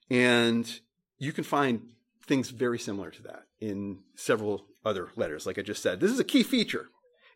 And 0.10 0.80
you 1.18 1.32
can 1.32 1.44
find 1.44 1.90
things 2.26 2.50
very 2.50 2.80
similar 2.80 3.12
to 3.12 3.24
that 3.24 3.47
in 3.60 4.00
several 4.16 4.66
other 4.86 5.10
letters, 5.16 5.46
like 5.46 5.58
I 5.58 5.62
just 5.62 5.82
said. 5.82 6.00
This 6.00 6.12
is 6.12 6.20
a 6.20 6.26
key 6.26 6.44
feature 6.44 6.88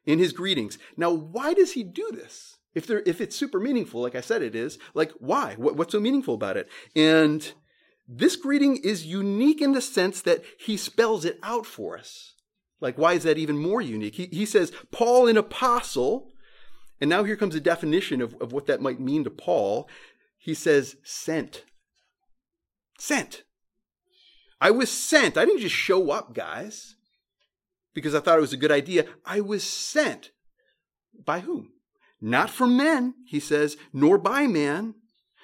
in 0.05 0.19
his 0.19 0.33
greetings. 0.33 0.77
Now, 0.97 1.11
why 1.11 1.53
does 1.53 1.73
he 1.73 1.83
do 1.83 2.09
this? 2.11 2.57
If, 2.73 2.87
there, 2.87 3.03
if 3.05 3.19
it's 3.19 3.35
super 3.35 3.59
meaningful, 3.59 4.01
like 4.01 4.15
I 4.15 4.21
said 4.21 4.41
it 4.41 4.55
is, 4.55 4.79
like 4.93 5.11
why? 5.19 5.55
What, 5.55 5.75
what's 5.75 5.91
so 5.91 5.99
meaningful 5.99 6.33
about 6.33 6.57
it? 6.57 6.69
And 6.95 7.51
this 8.07 8.35
greeting 8.35 8.77
is 8.77 9.05
unique 9.05 9.61
in 9.61 9.73
the 9.73 9.81
sense 9.81 10.21
that 10.21 10.43
he 10.57 10.77
spells 10.77 11.25
it 11.25 11.39
out 11.43 11.65
for 11.65 11.97
us. 11.97 12.35
Like, 12.79 12.97
why 12.97 13.13
is 13.13 13.23
that 13.23 13.37
even 13.37 13.57
more 13.57 13.81
unique? 13.81 14.15
He, 14.15 14.27
he 14.27 14.45
says, 14.45 14.71
Paul, 14.91 15.27
an 15.27 15.37
apostle, 15.37 16.29
and 16.99 17.09
now 17.09 17.23
here 17.23 17.35
comes 17.35 17.55
a 17.55 17.59
definition 17.59 18.21
of, 18.21 18.35
of 18.41 18.53
what 18.53 18.65
that 18.67 18.81
might 18.81 18.99
mean 18.99 19.23
to 19.25 19.29
Paul 19.29 19.87
he 20.41 20.55
says, 20.55 20.95
sent. 21.03 21.65
Sent. 22.97 23.43
I 24.61 24.71
was 24.71 24.91
sent. 24.91 25.37
I 25.37 25.45
didn't 25.45 25.61
just 25.61 25.75
show 25.75 26.11
up, 26.11 26.35
guys, 26.35 26.95
because 27.93 28.13
I 28.13 28.19
thought 28.19 28.37
it 28.37 28.41
was 28.41 28.53
a 28.53 28.57
good 28.57 28.71
idea. 28.71 29.05
I 29.25 29.41
was 29.41 29.63
sent. 29.63 30.31
By 31.25 31.39
whom? 31.39 31.73
Not 32.21 32.51
from 32.51 32.77
men, 32.77 33.15
he 33.25 33.39
says, 33.39 33.75
nor 33.91 34.17
by 34.19 34.45
man, 34.45 34.93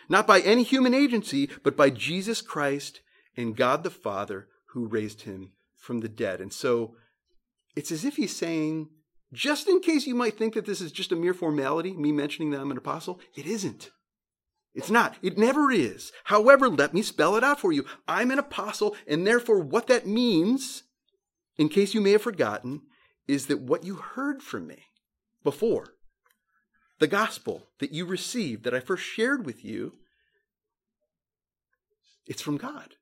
not 0.07 0.27
by 0.27 0.39
any 0.39 0.63
human 0.63 0.93
agency, 0.93 1.49
but 1.63 1.75
by 1.75 1.89
Jesus 1.89 2.41
Christ 2.41 3.01
and 3.35 3.57
God 3.57 3.83
the 3.83 3.89
Father 3.89 4.47
who 4.73 4.87
raised 4.87 5.23
him 5.23 5.53
from 5.75 5.99
the 6.01 6.09
dead. 6.09 6.39
And 6.39 6.53
so 6.53 6.95
it's 7.75 7.91
as 7.91 8.05
if 8.05 8.15
he's 8.15 8.35
saying, 8.35 8.89
just 9.33 9.67
in 9.67 9.81
case 9.81 10.07
you 10.07 10.15
might 10.15 10.37
think 10.37 10.53
that 10.53 10.65
this 10.65 10.79
is 10.79 10.91
just 10.91 11.11
a 11.11 11.15
mere 11.15 11.33
formality, 11.33 11.93
me 11.93 12.11
mentioning 12.11 12.51
that 12.51 12.61
I'm 12.61 12.71
an 12.71 12.77
apostle, 12.77 13.19
it 13.35 13.45
isn't. 13.45 13.89
It's 14.73 14.91
not. 14.91 15.15
It 15.21 15.37
never 15.37 15.71
is. 15.71 16.11
However, 16.25 16.69
let 16.69 16.93
me 16.93 17.01
spell 17.01 17.35
it 17.35 17.43
out 17.43 17.59
for 17.59 17.71
you. 17.71 17.85
I'm 18.07 18.31
an 18.31 18.39
apostle, 18.39 18.95
and 19.07 19.25
therefore, 19.25 19.59
what 19.59 19.87
that 19.87 20.05
means, 20.05 20.83
in 21.57 21.69
case 21.69 21.93
you 21.93 22.01
may 22.01 22.11
have 22.11 22.21
forgotten, 22.21 22.81
is 23.27 23.47
that 23.47 23.61
what 23.61 23.83
you 23.83 23.95
heard 23.95 24.41
from 24.41 24.67
me 24.67 24.83
before, 25.43 25.95
the 26.99 27.07
gospel 27.07 27.67
that 27.79 27.91
you 27.91 28.05
received, 28.05 28.63
that 28.63 28.73
I 28.73 28.79
first 28.79 29.03
shared 29.03 29.45
with 29.45 29.65
you, 29.65 29.93
it's 32.27 32.41
from 32.41 32.57
God. 32.57 32.95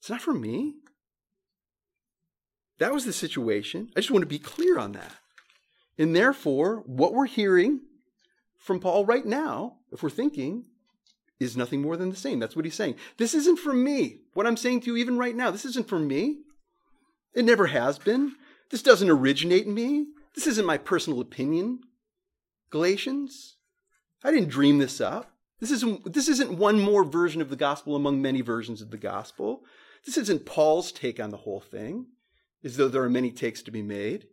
It's 0.00 0.10
not 0.10 0.20
from 0.20 0.40
me. 0.40 0.74
That 2.78 2.92
was 2.92 3.04
the 3.04 3.12
situation. 3.12 3.90
I 3.96 4.00
just 4.00 4.10
want 4.10 4.22
to 4.22 4.26
be 4.26 4.38
clear 4.38 4.78
on 4.78 4.92
that. 4.92 5.12
And 5.96 6.14
therefore, 6.14 6.82
what 6.86 7.12
we're 7.12 7.26
hearing 7.26 7.80
from 8.58 8.78
Paul 8.78 9.04
right 9.04 9.26
now, 9.26 9.78
if 9.90 10.02
we're 10.02 10.10
thinking, 10.10 10.64
is 11.40 11.56
nothing 11.56 11.80
more 11.82 11.96
than 11.96 12.10
the 12.10 12.16
same. 12.16 12.38
That's 12.38 12.56
what 12.56 12.64
he's 12.64 12.74
saying. 12.74 12.96
This 13.16 13.34
isn't 13.34 13.58
for 13.58 13.72
me. 13.72 14.22
What 14.34 14.46
I'm 14.46 14.56
saying 14.56 14.80
to 14.80 14.86
you, 14.86 14.96
even 14.96 15.18
right 15.18 15.36
now, 15.36 15.50
this 15.50 15.64
isn't 15.64 15.88
for 15.88 15.98
me. 15.98 16.38
It 17.34 17.44
never 17.44 17.68
has 17.68 17.98
been. 17.98 18.34
This 18.70 18.82
doesn't 18.82 19.10
originate 19.10 19.66
in 19.66 19.74
me. 19.74 20.06
This 20.34 20.46
isn't 20.46 20.66
my 20.66 20.78
personal 20.78 21.20
opinion. 21.20 21.80
Galatians. 22.70 23.56
I 24.24 24.30
didn't 24.32 24.48
dream 24.48 24.78
this 24.78 25.00
up. 25.00 25.32
This 25.60 25.70
isn't, 25.70 26.12
this 26.12 26.28
isn't 26.28 26.58
one 26.58 26.80
more 26.80 27.04
version 27.04 27.40
of 27.40 27.50
the 27.50 27.56
gospel 27.56 27.96
among 27.96 28.22
many 28.22 28.40
versions 28.40 28.80
of 28.80 28.90
the 28.90 28.96
gospel. 28.96 29.64
This 30.04 30.16
isn't 30.16 30.46
Paul's 30.46 30.92
take 30.92 31.18
on 31.18 31.30
the 31.30 31.38
whole 31.38 31.60
thing, 31.60 32.06
as 32.62 32.76
though 32.76 32.88
there 32.88 33.02
are 33.02 33.10
many 33.10 33.30
takes 33.30 33.62
to 33.62 33.70
be 33.70 33.82
made. 33.82 34.26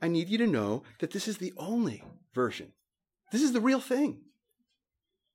I 0.00 0.08
need 0.08 0.28
you 0.28 0.38
to 0.38 0.46
know 0.46 0.82
that 0.98 1.12
this 1.12 1.28
is 1.28 1.38
the 1.38 1.52
only 1.56 2.02
version. 2.34 2.72
This 3.30 3.42
is 3.42 3.52
the 3.52 3.60
real 3.60 3.80
thing. 3.80 4.20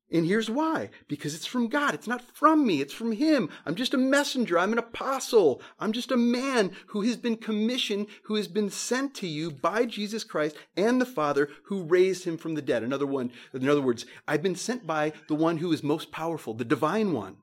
And 0.09 0.25
here's 0.25 0.49
why 0.49 0.89
because 1.09 1.35
it's 1.35 1.45
from 1.45 1.67
God. 1.67 1.93
It's 1.93 2.07
not 2.07 2.21
from 2.21 2.65
me, 2.65 2.79
it's 2.79 2.93
from 2.93 3.11
Him. 3.11 3.49
I'm 3.65 3.75
just 3.75 3.93
a 3.93 3.97
messenger. 3.97 4.57
I'm 4.57 4.71
an 4.71 4.79
apostle. 4.79 5.61
I'm 5.79 5.91
just 5.91 6.11
a 6.11 6.17
man 6.17 6.71
who 6.87 7.01
has 7.01 7.17
been 7.17 7.35
commissioned, 7.35 8.07
who 8.23 8.35
has 8.35 8.47
been 8.47 8.69
sent 8.69 9.13
to 9.15 9.27
you 9.27 9.51
by 9.51 9.85
Jesus 9.85 10.23
Christ 10.23 10.55
and 10.77 11.01
the 11.01 11.05
Father 11.05 11.49
who 11.65 11.83
raised 11.83 12.23
Him 12.23 12.37
from 12.37 12.55
the 12.55 12.61
dead. 12.61 12.83
Another 12.83 13.05
one, 13.05 13.31
in 13.53 13.67
other 13.67 13.81
words, 13.81 14.05
I've 14.27 14.43
been 14.43 14.55
sent 14.55 14.87
by 14.87 15.11
the 15.27 15.35
one 15.35 15.57
who 15.57 15.73
is 15.73 15.83
most 15.83 16.11
powerful, 16.11 16.53
the 16.53 16.63
divine 16.63 17.11
one, 17.11 17.37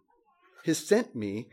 has 0.65 0.79
sent 0.79 1.15
me, 1.15 1.49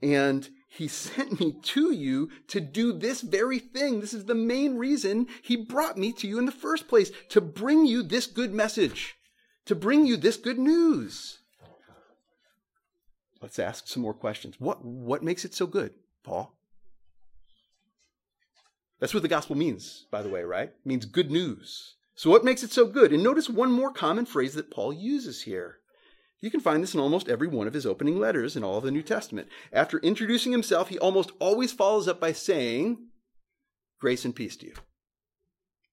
and 0.00 0.48
He 0.66 0.88
sent 0.88 1.38
me 1.40 1.56
to 1.60 1.92
you 1.92 2.30
to 2.48 2.60
do 2.60 2.94
this 2.94 3.20
very 3.20 3.58
thing. 3.58 4.00
This 4.00 4.14
is 4.14 4.24
the 4.24 4.34
main 4.34 4.78
reason 4.78 5.26
He 5.42 5.56
brought 5.56 5.98
me 5.98 6.10
to 6.14 6.26
you 6.26 6.38
in 6.38 6.46
the 6.46 6.52
first 6.52 6.88
place, 6.88 7.10
to 7.28 7.42
bring 7.42 7.84
you 7.84 8.02
this 8.02 8.26
good 8.26 8.54
message 8.54 9.16
to 9.66 9.74
bring 9.74 10.06
you 10.06 10.16
this 10.16 10.36
good 10.36 10.58
news. 10.58 11.38
Let's 13.40 13.58
ask 13.58 13.86
some 13.86 14.02
more 14.02 14.14
questions. 14.14 14.56
What, 14.58 14.84
what 14.84 15.22
makes 15.22 15.44
it 15.44 15.54
so 15.54 15.66
good, 15.66 15.92
Paul? 16.22 16.56
That's 19.00 19.12
what 19.12 19.22
the 19.22 19.28
gospel 19.28 19.56
means, 19.56 20.06
by 20.10 20.22
the 20.22 20.30
way, 20.30 20.44
right? 20.44 20.68
It 20.68 20.86
means 20.86 21.04
good 21.04 21.30
news. 21.30 21.96
So, 22.14 22.30
what 22.30 22.44
makes 22.44 22.62
it 22.62 22.72
so 22.72 22.86
good? 22.86 23.12
And 23.12 23.22
notice 23.22 23.50
one 23.50 23.72
more 23.72 23.92
common 23.92 24.24
phrase 24.24 24.54
that 24.54 24.70
Paul 24.70 24.92
uses 24.92 25.42
here. 25.42 25.78
You 26.40 26.50
can 26.50 26.60
find 26.60 26.82
this 26.82 26.94
in 26.94 27.00
almost 27.00 27.28
every 27.28 27.48
one 27.48 27.66
of 27.66 27.74
his 27.74 27.86
opening 27.86 28.18
letters 28.18 28.56
in 28.56 28.62
all 28.62 28.78
of 28.78 28.84
the 28.84 28.90
New 28.90 29.02
Testament. 29.02 29.48
After 29.72 29.98
introducing 29.98 30.52
himself, 30.52 30.88
he 30.88 30.98
almost 30.98 31.32
always 31.38 31.72
follows 31.72 32.06
up 32.06 32.20
by 32.20 32.32
saying, 32.32 33.08
Grace 33.98 34.24
and 34.24 34.34
peace 34.34 34.56
to 34.58 34.66
you. 34.66 34.74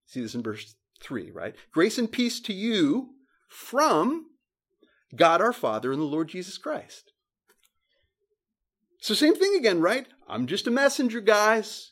See 0.05 0.21
this 0.21 0.35
in 0.35 0.43
verse 0.43 0.75
3, 1.01 1.31
right? 1.31 1.55
Grace 1.71 1.97
and 1.97 2.11
peace 2.11 2.39
to 2.41 2.53
you 2.53 3.09
from 3.51 4.27
God 5.15 5.41
our 5.41 5.51
Father 5.51 5.91
and 5.91 6.01
the 6.01 6.05
Lord 6.05 6.29
Jesus 6.29 6.57
Christ. 6.57 7.11
So, 9.01 9.13
same 9.13 9.35
thing 9.35 9.55
again, 9.57 9.81
right? 9.81 10.07
I'm 10.27 10.47
just 10.47 10.67
a 10.67 10.71
messenger, 10.71 11.19
guys. 11.19 11.91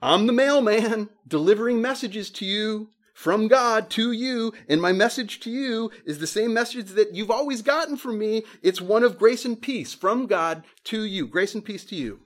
I'm 0.00 0.26
the 0.26 0.32
mailman 0.32 1.10
delivering 1.28 1.82
messages 1.82 2.30
to 2.30 2.46
you 2.46 2.88
from 3.12 3.48
God 3.48 3.90
to 3.90 4.12
you, 4.12 4.52
and 4.68 4.80
my 4.80 4.92
message 4.92 5.40
to 5.40 5.50
you 5.50 5.90
is 6.06 6.20
the 6.20 6.26
same 6.26 6.54
message 6.54 6.90
that 6.90 7.14
you've 7.14 7.32
always 7.32 7.62
gotten 7.62 7.96
from 7.96 8.16
me. 8.16 8.44
It's 8.62 8.80
one 8.80 9.02
of 9.02 9.18
grace 9.18 9.44
and 9.44 9.60
peace 9.60 9.92
from 9.92 10.26
God 10.26 10.62
to 10.84 11.02
you. 11.02 11.26
Grace 11.26 11.52
and 11.52 11.64
peace 11.64 11.84
to 11.86 11.96
you. 11.96 12.20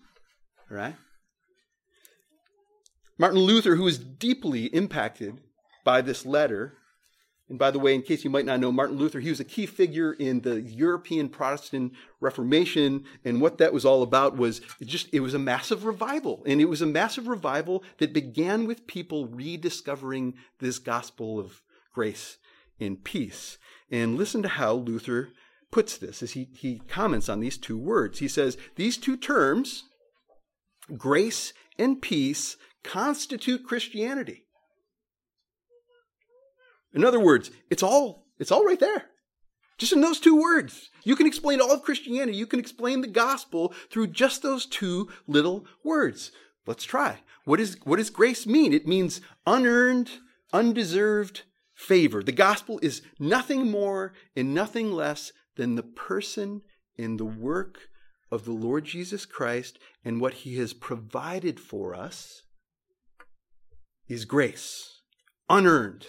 All 0.70 0.76
right? 0.76 0.94
Martin 3.18 3.40
Luther, 3.40 3.76
who 3.76 3.84
was 3.84 3.98
deeply 3.98 4.66
impacted 4.66 5.40
by 5.82 6.02
this 6.02 6.26
letter, 6.26 6.74
and 7.52 7.58
by 7.58 7.70
the 7.70 7.78
way, 7.78 7.94
in 7.94 8.00
case 8.00 8.24
you 8.24 8.30
might 8.30 8.46
not 8.46 8.60
know, 8.60 8.72
Martin 8.72 8.96
Luther, 8.96 9.20
he 9.20 9.28
was 9.28 9.38
a 9.38 9.44
key 9.44 9.66
figure 9.66 10.14
in 10.14 10.40
the 10.40 10.62
European 10.62 11.28
Protestant 11.28 11.92
Reformation. 12.18 13.04
And 13.26 13.42
what 13.42 13.58
that 13.58 13.74
was 13.74 13.84
all 13.84 14.02
about 14.02 14.38
was 14.38 14.62
it 14.80 14.86
just, 14.88 15.12
it 15.12 15.20
was 15.20 15.34
a 15.34 15.38
massive 15.38 15.84
revival. 15.84 16.42
And 16.46 16.62
it 16.62 16.64
was 16.64 16.80
a 16.80 16.86
massive 16.86 17.28
revival 17.28 17.84
that 17.98 18.14
began 18.14 18.66
with 18.66 18.86
people 18.86 19.26
rediscovering 19.26 20.32
this 20.60 20.78
gospel 20.78 21.38
of 21.38 21.60
grace 21.92 22.38
and 22.80 23.04
peace. 23.04 23.58
And 23.90 24.16
listen 24.16 24.42
to 24.44 24.48
how 24.48 24.72
Luther 24.72 25.28
puts 25.70 25.98
this 25.98 26.22
as 26.22 26.32
he, 26.32 26.48
he 26.54 26.80
comments 26.88 27.28
on 27.28 27.40
these 27.40 27.58
two 27.58 27.76
words. 27.76 28.20
He 28.20 28.28
says, 28.28 28.56
These 28.76 28.96
two 28.96 29.18
terms, 29.18 29.84
grace 30.96 31.52
and 31.78 32.00
peace, 32.00 32.56
constitute 32.82 33.66
Christianity. 33.66 34.46
In 36.94 37.04
other 37.04 37.20
words, 37.20 37.50
it's 37.70 37.82
all 37.82 38.26
it's 38.38 38.50
all 38.50 38.64
right 38.64 38.80
there. 38.80 39.06
Just 39.78 39.92
in 39.92 40.00
those 40.00 40.20
two 40.20 40.40
words. 40.40 40.90
You 41.04 41.16
can 41.16 41.26
explain 41.26 41.60
all 41.60 41.72
of 41.72 41.82
Christianity. 41.82 42.36
You 42.36 42.46
can 42.46 42.60
explain 42.60 43.00
the 43.00 43.08
gospel 43.08 43.74
through 43.90 44.08
just 44.08 44.42
those 44.42 44.66
two 44.66 45.08
little 45.26 45.66
words. 45.82 46.30
Let's 46.66 46.84
try. 46.84 47.20
What, 47.44 47.58
is, 47.58 47.76
what 47.84 47.96
does 47.96 48.10
grace 48.10 48.46
mean? 48.46 48.72
It 48.72 48.86
means 48.86 49.20
unearned, 49.46 50.10
undeserved 50.52 51.42
favor. 51.74 52.22
The 52.22 52.32
gospel 52.32 52.78
is 52.82 53.02
nothing 53.18 53.70
more 53.70 54.12
and 54.36 54.54
nothing 54.54 54.92
less 54.92 55.32
than 55.56 55.74
the 55.74 55.82
person 55.82 56.62
and 56.96 57.18
the 57.18 57.24
work 57.24 57.88
of 58.30 58.44
the 58.44 58.52
Lord 58.52 58.84
Jesus 58.84 59.26
Christ 59.26 59.78
and 60.04 60.20
what 60.20 60.34
he 60.34 60.58
has 60.58 60.72
provided 60.72 61.58
for 61.58 61.94
us 61.94 62.42
is 64.08 64.24
grace. 64.24 65.00
Unearned, 65.50 66.06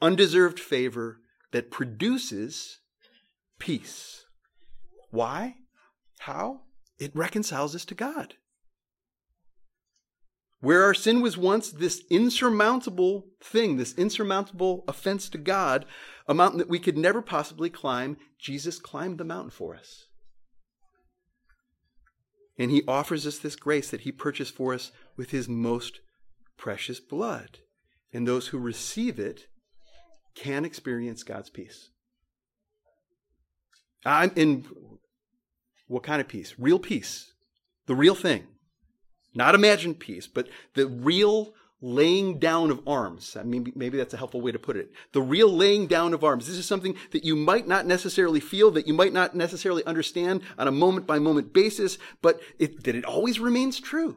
undeserved 0.00 0.60
favor 0.60 1.20
that 1.52 1.70
produces 1.70 2.78
peace. 3.58 4.24
Why? 5.10 5.56
How? 6.20 6.60
It 6.98 7.14
reconciles 7.14 7.74
us 7.74 7.84
to 7.86 7.94
God. 7.94 8.34
Where 10.60 10.82
our 10.82 10.94
sin 10.94 11.20
was 11.20 11.36
once 11.36 11.70
this 11.70 12.02
insurmountable 12.10 13.26
thing, 13.40 13.76
this 13.76 13.94
insurmountable 13.94 14.84
offense 14.88 15.28
to 15.30 15.38
God, 15.38 15.84
a 16.26 16.34
mountain 16.34 16.58
that 16.58 16.68
we 16.68 16.80
could 16.80 16.98
never 16.98 17.22
possibly 17.22 17.70
climb, 17.70 18.16
Jesus 18.40 18.80
climbed 18.80 19.18
the 19.18 19.24
mountain 19.24 19.50
for 19.50 19.76
us. 19.76 20.06
And 22.58 22.72
he 22.72 22.82
offers 22.88 23.24
us 23.24 23.38
this 23.38 23.54
grace 23.54 23.88
that 23.90 24.00
he 24.00 24.10
purchased 24.10 24.54
for 24.54 24.74
us 24.74 24.90
with 25.16 25.30
his 25.30 25.48
most 25.48 26.00
precious 26.56 26.98
blood. 26.98 27.60
And 28.12 28.26
those 28.26 28.48
who 28.48 28.58
receive 28.58 29.20
it 29.20 29.46
can 30.38 30.64
experience 30.64 31.22
God's 31.22 31.50
peace. 31.50 31.90
I'm 34.04 34.30
in 34.36 34.64
what 35.88 36.02
kind 36.02 36.20
of 36.20 36.28
peace? 36.28 36.54
Real 36.58 36.78
peace. 36.78 37.32
The 37.86 37.94
real 37.94 38.14
thing. 38.14 38.46
Not 39.34 39.54
imagined 39.54 39.98
peace, 39.98 40.26
but 40.26 40.48
the 40.74 40.86
real 40.86 41.54
laying 41.80 42.38
down 42.38 42.70
of 42.70 42.86
arms. 42.86 43.36
I 43.38 43.42
mean, 43.42 43.72
maybe 43.74 43.98
that's 43.98 44.14
a 44.14 44.16
helpful 44.16 44.40
way 44.40 44.52
to 44.52 44.58
put 44.58 44.76
it. 44.76 44.90
The 45.12 45.22
real 45.22 45.48
laying 45.48 45.86
down 45.86 46.12
of 46.12 46.24
arms. 46.24 46.46
This 46.46 46.56
is 46.56 46.66
something 46.66 46.96
that 47.12 47.24
you 47.24 47.36
might 47.36 47.68
not 47.68 47.86
necessarily 47.86 48.40
feel, 48.40 48.70
that 48.72 48.86
you 48.86 48.94
might 48.94 49.12
not 49.12 49.36
necessarily 49.36 49.84
understand 49.84 50.42
on 50.58 50.68
a 50.68 50.72
moment 50.72 51.06
by 51.06 51.18
moment 51.18 51.52
basis, 51.52 51.98
but 52.20 52.40
it, 52.58 52.84
that 52.84 52.96
it 52.96 53.04
always 53.04 53.38
remains 53.38 53.80
true. 53.80 54.16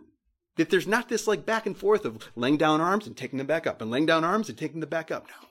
That 0.57 0.69
there's 0.69 0.87
not 0.87 1.07
this 1.07 1.27
like 1.27 1.45
back 1.45 1.65
and 1.65 1.77
forth 1.77 2.03
of 2.03 2.29
laying 2.35 2.57
down 2.57 2.81
arms 2.81 3.07
and 3.07 3.15
taking 3.15 3.37
them 3.37 3.47
back 3.47 3.67
up 3.67 3.81
and 3.81 3.91
laying 3.91 4.05
down 4.05 4.23
arms 4.23 4.49
and 4.49 4.57
taking 4.57 4.79
them 4.79 4.89
back 4.89 5.11
up. 5.11 5.27
No. 5.27 5.47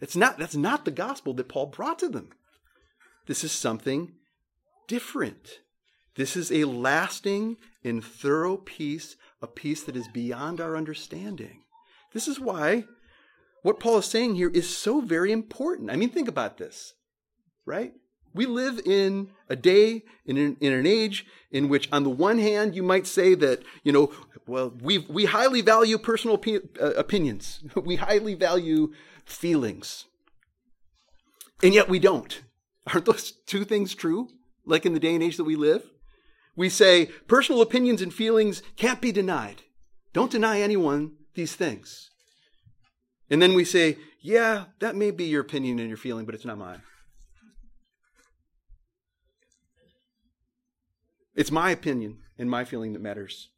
That's 0.00 0.16
not, 0.16 0.38
that's 0.38 0.56
not 0.56 0.84
the 0.84 0.90
gospel 0.90 1.34
that 1.34 1.48
Paul 1.48 1.66
brought 1.66 1.98
to 2.00 2.08
them. 2.08 2.30
This 3.26 3.44
is 3.44 3.52
something 3.52 4.12
different. 4.86 5.60
This 6.14 6.36
is 6.36 6.50
a 6.50 6.64
lasting 6.64 7.56
and 7.84 8.04
thorough 8.04 8.56
peace, 8.56 9.16
a 9.40 9.46
peace 9.46 9.82
that 9.84 9.96
is 9.96 10.08
beyond 10.08 10.60
our 10.60 10.76
understanding. 10.76 11.62
This 12.12 12.26
is 12.26 12.40
why 12.40 12.84
what 13.62 13.80
Paul 13.80 13.98
is 13.98 14.06
saying 14.06 14.36
here 14.36 14.50
is 14.50 14.74
so 14.74 15.00
very 15.00 15.32
important. 15.32 15.90
I 15.90 15.96
mean, 15.96 16.10
think 16.10 16.28
about 16.28 16.58
this, 16.58 16.94
right? 17.66 17.92
We 18.34 18.46
live 18.46 18.80
in 18.84 19.30
a 19.48 19.56
day, 19.56 20.04
in 20.26 20.36
an, 20.36 20.56
in 20.60 20.72
an 20.72 20.86
age 20.86 21.26
in 21.50 21.68
which, 21.68 21.88
on 21.90 22.04
the 22.04 22.10
one 22.10 22.38
hand, 22.38 22.74
you 22.74 22.82
might 22.82 23.06
say 23.06 23.34
that, 23.34 23.62
you 23.82 23.92
know, 23.92 24.12
well, 24.46 24.72
we, 24.80 24.98
we 24.98 25.26
highly 25.26 25.60
value 25.60 25.98
personal 25.98 26.40
uh, 26.80 26.92
opinions. 26.92 27.60
We 27.76 27.96
highly 27.96 28.34
value 28.34 28.92
feelings. 29.24 30.06
And 31.62 31.74
yet 31.74 31.88
we 31.88 31.98
don't. 31.98 32.42
Aren't 32.92 33.06
those 33.06 33.32
two 33.32 33.64
things 33.64 33.94
true? 33.94 34.28
Like 34.64 34.86
in 34.86 34.94
the 34.94 35.00
day 35.00 35.14
and 35.14 35.22
age 35.22 35.36
that 35.36 35.44
we 35.44 35.56
live? 35.56 35.90
We 36.56 36.68
say 36.68 37.06
personal 37.26 37.62
opinions 37.62 38.02
and 38.02 38.12
feelings 38.12 38.62
can't 38.76 39.00
be 39.00 39.12
denied. 39.12 39.62
Don't 40.12 40.32
deny 40.32 40.60
anyone 40.60 41.12
these 41.34 41.54
things. 41.54 42.10
And 43.30 43.40
then 43.40 43.54
we 43.54 43.64
say, 43.64 43.98
yeah, 44.20 44.64
that 44.80 44.96
may 44.96 45.10
be 45.10 45.24
your 45.24 45.42
opinion 45.42 45.78
and 45.78 45.88
your 45.88 45.96
feeling, 45.96 46.26
but 46.26 46.34
it's 46.34 46.44
not 46.44 46.58
mine. 46.58 46.82
It's 51.38 51.52
my 51.52 51.70
opinion 51.70 52.18
and 52.36 52.50
my 52.50 52.64
feeling 52.64 52.94
that 52.94 52.98
matters 53.00 53.50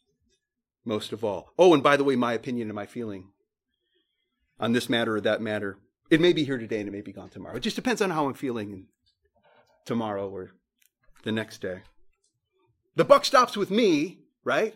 most 0.84 1.12
of 1.12 1.24
all. 1.24 1.54
Oh, 1.58 1.72
and 1.72 1.82
by 1.82 1.96
the 1.96 2.04
way, 2.04 2.14
my 2.14 2.34
opinion 2.34 2.68
and 2.68 2.74
my 2.74 2.84
feeling 2.84 3.30
on 4.58 4.72
this 4.72 4.90
matter 4.90 5.16
or 5.16 5.20
that 5.22 5.40
matter. 5.40 5.78
It 6.10 6.20
may 6.20 6.34
be 6.34 6.44
here 6.44 6.58
today 6.58 6.80
and 6.80 6.88
it 6.88 6.92
may 6.92 7.00
be 7.00 7.14
gone 7.14 7.30
tomorrow. 7.30 7.56
It 7.56 7.62
just 7.62 7.76
depends 7.76 8.02
on 8.02 8.10
how 8.10 8.26
I'm 8.26 8.34
feeling 8.34 8.88
tomorrow 9.86 10.28
or 10.28 10.50
the 11.22 11.32
next 11.32 11.62
day. 11.62 11.80
The 12.96 13.04
buck 13.06 13.24
stops 13.24 13.56
with 13.56 13.70
me, 13.70 14.18
right? 14.44 14.74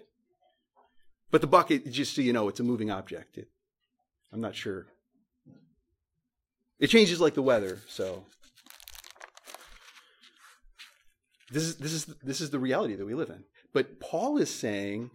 But 1.30 1.42
the 1.42 1.46
buck, 1.46 1.68
just 1.68 2.16
so 2.16 2.22
you 2.22 2.32
know, 2.32 2.48
it's 2.48 2.60
a 2.60 2.64
moving 2.64 2.90
object. 2.90 3.36
It, 3.36 3.50
I'm 4.32 4.40
not 4.40 4.56
sure. 4.56 4.86
It 6.78 6.86
changes 6.86 7.20
like 7.20 7.34
the 7.34 7.42
weather, 7.42 7.80
so 7.86 8.24
this 11.50 11.62
is 11.62 11.76
this 11.76 11.92
is 11.92 12.06
this 12.22 12.40
is 12.40 12.50
the 12.50 12.58
reality 12.58 12.94
that 12.94 13.06
we 13.06 13.14
live 13.14 13.30
in. 13.30 13.44
But 13.72 14.00
Paul 14.00 14.38
is 14.38 14.54
saying 14.54 15.10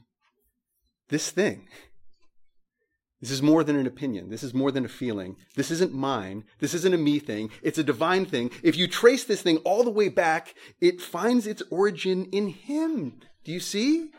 this 1.09 1.31
thing 1.31 1.67
This 3.21 3.31
is 3.31 3.41
more 3.41 3.63
than 3.63 3.75
an 3.75 3.87
opinion. 3.87 4.29
This 4.29 4.43
is 4.43 4.53
more 4.53 4.71
than 4.71 4.85
a 4.85 4.89
feeling. 4.89 5.35
This 5.55 5.71
isn't 5.71 5.93
mine. 5.93 6.43
This 6.59 6.73
isn't 6.73 6.93
a 6.93 6.97
me 6.97 7.19
thing. 7.19 7.49
It's 7.61 7.77
a 7.77 7.83
divine 7.83 8.25
thing. 8.25 8.51
If 8.63 8.77
you 8.77 8.87
trace 8.87 9.25
this 9.25 9.41
thing 9.41 9.57
all 9.57 9.83
the 9.83 9.89
way 9.89 10.09
back, 10.09 10.53
it 10.79 11.01
finds 11.01 11.47
its 11.47 11.63
origin 11.69 12.25
in 12.31 12.49
Him. 12.49 13.19
Do 13.43 13.51
you 13.51 13.59
see? 13.59 14.11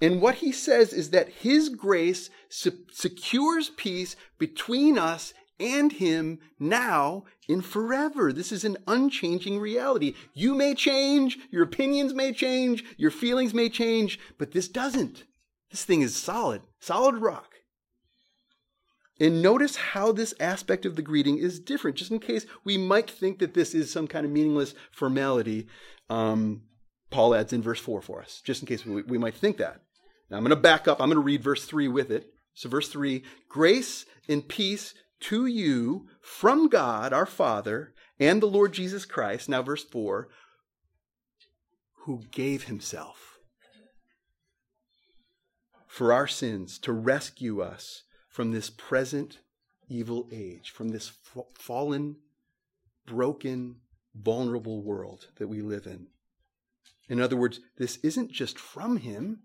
And 0.00 0.20
what 0.20 0.36
he 0.36 0.52
says 0.52 0.92
is 0.92 1.10
that 1.10 1.28
his 1.28 1.68
grace 1.68 2.28
se- 2.48 2.72
secures 2.92 3.70
peace 3.70 4.16
between 4.38 4.98
us 4.98 5.32
and 5.58 5.92
him 5.92 6.38
now 6.58 7.24
and 7.48 7.64
forever. 7.64 8.32
This 8.32 8.52
is 8.52 8.64
an 8.64 8.76
unchanging 8.86 9.58
reality. 9.58 10.14
You 10.32 10.54
may 10.54 10.74
change, 10.74 11.38
your 11.50 11.62
opinions 11.62 12.14
may 12.14 12.32
change, 12.32 12.84
your 12.96 13.10
feelings 13.10 13.54
may 13.54 13.68
change, 13.68 14.18
but 14.38 14.52
this 14.52 14.68
doesn't. 14.68 15.24
This 15.70 15.84
thing 15.84 16.02
is 16.02 16.16
solid, 16.16 16.62
solid 16.80 17.16
rock. 17.16 17.54
And 19.20 19.42
notice 19.42 19.76
how 19.76 20.10
this 20.10 20.34
aspect 20.40 20.84
of 20.84 20.96
the 20.96 21.02
greeting 21.02 21.38
is 21.38 21.60
different, 21.60 21.96
just 21.96 22.10
in 22.10 22.18
case 22.18 22.46
we 22.64 22.76
might 22.76 23.08
think 23.08 23.38
that 23.38 23.54
this 23.54 23.74
is 23.74 23.92
some 23.92 24.08
kind 24.08 24.26
of 24.26 24.32
meaningless 24.32 24.74
formality. 24.90 25.68
Um, 26.10 26.62
Paul 27.10 27.34
adds 27.34 27.52
in 27.52 27.62
verse 27.62 27.78
4 27.78 28.02
for 28.02 28.20
us, 28.20 28.42
just 28.44 28.62
in 28.62 28.66
case 28.66 28.84
we, 28.84 29.02
we 29.02 29.18
might 29.18 29.36
think 29.36 29.58
that. 29.58 29.82
Now 30.30 30.36
I'm 30.36 30.42
going 30.42 30.50
to 30.50 30.56
back 30.56 30.88
up. 30.88 31.00
I'm 31.00 31.08
going 31.08 31.16
to 31.16 31.22
read 31.22 31.44
verse 31.44 31.64
3 31.64 31.86
with 31.88 32.10
it. 32.10 32.32
So, 32.54 32.68
verse 32.68 32.88
3 32.88 33.22
Grace 33.48 34.04
and 34.28 34.46
peace 34.46 34.94
to 35.28 35.46
you 35.46 36.06
from 36.20 36.68
God 36.68 37.12
our 37.12 37.26
Father 37.26 37.94
and 38.18 38.42
the 38.42 38.46
Lord 38.46 38.72
Jesus 38.72 39.04
Christ. 39.06 39.48
Now, 39.48 39.62
verse 39.62 39.84
4 39.84 40.28
who 42.04 42.22
gave 42.30 42.64
himself 42.64 43.38
for 45.86 46.12
our 46.12 46.26
sins 46.26 46.78
to 46.78 46.92
rescue 46.92 47.62
us 47.62 48.02
from 48.28 48.52
this 48.52 48.68
present 48.68 49.38
evil 49.88 50.28
age, 50.30 50.70
from 50.70 50.88
this 50.88 51.12
fallen, 51.54 52.16
broken, 53.06 53.76
vulnerable 54.14 54.82
world 54.82 55.28
that 55.36 55.48
we 55.48 55.62
live 55.62 55.86
in. 55.86 56.08
In 57.08 57.20
other 57.20 57.36
words, 57.36 57.60
this 57.78 57.96
isn't 58.02 58.30
just 58.30 58.58
from 58.58 58.98
him. 58.98 59.40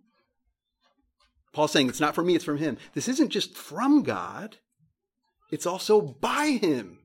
Paul's 1.54 1.72
saying 1.72 1.88
it's 1.88 2.00
not 2.02 2.16
from 2.16 2.28
me, 2.28 2.36
it's 2.36 2.44
from 2.44 2.58
him. 2.58 2.78
This 2.94 3.08
isn't 3.08 3.30
just 3.30 3.56
from 3.56 4.04
God, 4.04 4.58
it's 5.52 5.66
also 5.66 6.02
by 6.02 6.58
him. 6.62 7.00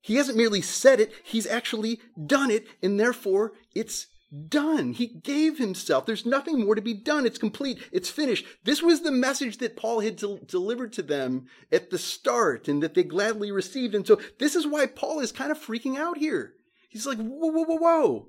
He 0.00 0.16
hasn't 0.16 0.36
merely 0.36 0.60
said 0.60 1.00
it, 1.00 1.12
he's 1.22 1.46
actually 1.46 2.00
done 2.26 2.50
it, 2.50 2.66
and 2.82 2.98
therefore 2.98 3.52
it's 3.74 4.08
done. 4.48 4.92
He 4.94 5.06
gave 5.06 5.58
himself. 5.58 6.06
There's 6.06 6.26
nothing 6.26 6.64
more 6.64 6.74
to 6.74 6.80
be 6.80 6.94
done. 6.94 7.26
It's 7.26 7.38
complete. 7.38 7.78
It's 7.92 8.10
finished. 8.10 8.46
This 8.64 8.82
was 8.82 9.02
the 9.02 9.12
message 9.12 9.58
that 9.58 9.76
Paul 9.76 10.00
had 10.00 10.16
de- 10.16 10.38
delivered 10.38 10.92
to 10.94 11.02
them 11.02 11.46
at 11.70 11.90
the 11.90 11.98
start 11.98 12.66
and 12.66 12.82
that 12.82 12.94
they 12.94 13.04
gladly 13.04 13.52
received. 13.52 13.94
And 13.94 14.06
so 14.06 14.20
this 14.38 14.56
is 14.56 14.66
why 14.66 14.86
Paul 14.86 15.20
is 15.20 15.32
kind 15.32 15.52
of 15.52 15.58
freaking 15.58 15.98
out 15.98 16.16
here. 16.16 16.54
He's 16.88 17.06
like, 17.06 17.18
whoa, 17.18 17.48
whoa, 17.48 17.64
whoa, 17.64 17.76
whoa. 17.76 18.28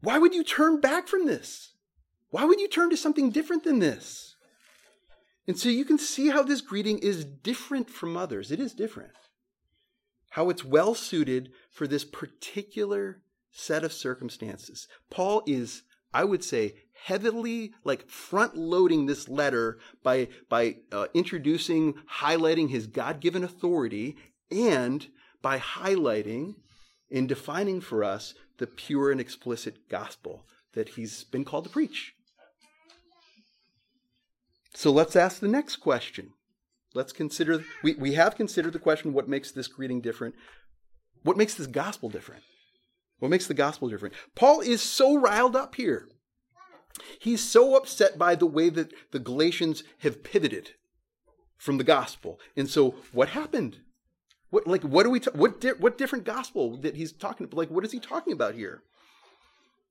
Why 0.00 0.18
would 0.18 0.34
you 0.34 0.44
turn 0.44 0.80
back 0.80 1.08
from 1.08 1.26
this? 1.26 1.74
Why 2.30 2.44
would 2.44 2.60
you 2.60 2.68
turn 2.68 2.90
to 2.90 2.96
something 2.96 3.30
different 3.30 3.64
than 3.64 3.78
this? 3.78 4.35
And 5.46 5.58
so 5.58 5.68
you 5.68 5.84
can 5.84 5.98
see 5.98 6.28
how 6.28 6.42
this 6.42 6.60
greeting 6.60 6.98
is 6.98 7.24
different 7.24 7.88
from 7.88 8.16
others. 8.16 8.50
It 8.50 8.60
is 8.60 8.74
different. 8.74 9.12
How 10.30 10.50
it's 10.50 10.64
well 10.64 10.94
suited 10.94 11.52
for 11.70 11.86
this 11.86 12.04
particular 12.04 13.22
set 13.52 13.84
of 13.84 13.92
circumstances. 13.92 14.88
Paul 15.10 15.42
is, 15.46 15.82
I 16.12 16.24
would 16.24 16.44
say, 16.44 16.74
heavily 17.04 17.72
like 17.84 18.08
front 18.08 18.56
loading 18.56 19.06
this 19.06 19.28
letter 19.28 19.78
by 20.02 20.28
by 20.48 20.76
uh, 20.90 21.06
introducing 21.14 21.94
highlighting 22.20 22.70
his 22.70 22.86
god-given 22.86 23.44
authority 23.44 24.16
and 24.50 25.06
by 25.42 25.58
highlighting 25.58 26.54
and 27.10 27.28
defining 27.28 27.80
for 27.80 28.02
us 28.02 28.34
the 28.58 28.66
pure 28.66 29.12
and 29.12 29.20
explicit 29.20 29.88
gospel 29.88 30.46
that 30.72 30.90
he's 30.90 31.24
been 31.24 31.44
called 31.44 31.64
to 31.64 31.70
preach 31.70 32.15
so 34.76 34.92
let's 34.92 35.16
ask 35.16 35.40
the 35.40 35.48
next 35.48 35.76
question. 35.76 36.34
Let's 36.94 37.12
consider, 37.12 37.64
we, 37.82 37.94
we 37.94 38.12
have 38.12 38.36
considered 38.36 38.74
the 38.74 38.78
question 38.78 39.14
what 39.14 39.26
makes 39.26 39.50
this 39.50 39.68
greeting 39.68 40.02
different? 40.02 40.34
What 41.22 41.38
makes 41.38 41.54
this 41.54 41.66
gospel 41.66 42.10
different? 42.10 42.42
What 43.18 43.30
makes 43.30 43.46
the 43.46 43.54
gospel 43.54 43.88
different? 43.88 44.14
Paul 44.34 44.60
is 44.60 44.82
so 44.82 45.16
riled 45.16 45.56
up 45.56 45.76
here. 45.76 46.10
He's 47.18 47.42
so 47.42 47.74
upset 47.74 48.18
by 48.18 48.34
the 48.34 48.44
way 48.44 48.68
that 48.68 48.92
the 49.12 49.18
Galatians 49.18 49.82
have 50.00 50.22
pivoted 50.22 50.72
from 51.56 51.78
the 51.78 51.84
gospel. 51.84 52.38
And 52.54 52.68
so 52.68 52.96
what 53.12 53.30
happened? 53.30 53.78
What 54.50 54.66
like 54.66 54.82
what 54.82 55.04
do 55.04 55.10
we 55.10 55.20
ta- 55.20 55.30
what 55.32 55.58
di- 55.58 55.70
what 55.70 55.98
different 55.98 56.24
gospel 56.24 56.76
that 56.78 56.96
he's 56.96 57.12
talking 57.12 57.48
like 57.50 57.70
what 57.70 57.84
is 57.84 57.92
he 57.92 57.98
talking 57.98 58.34
about 58.34 58.54
here? 58.54 58.82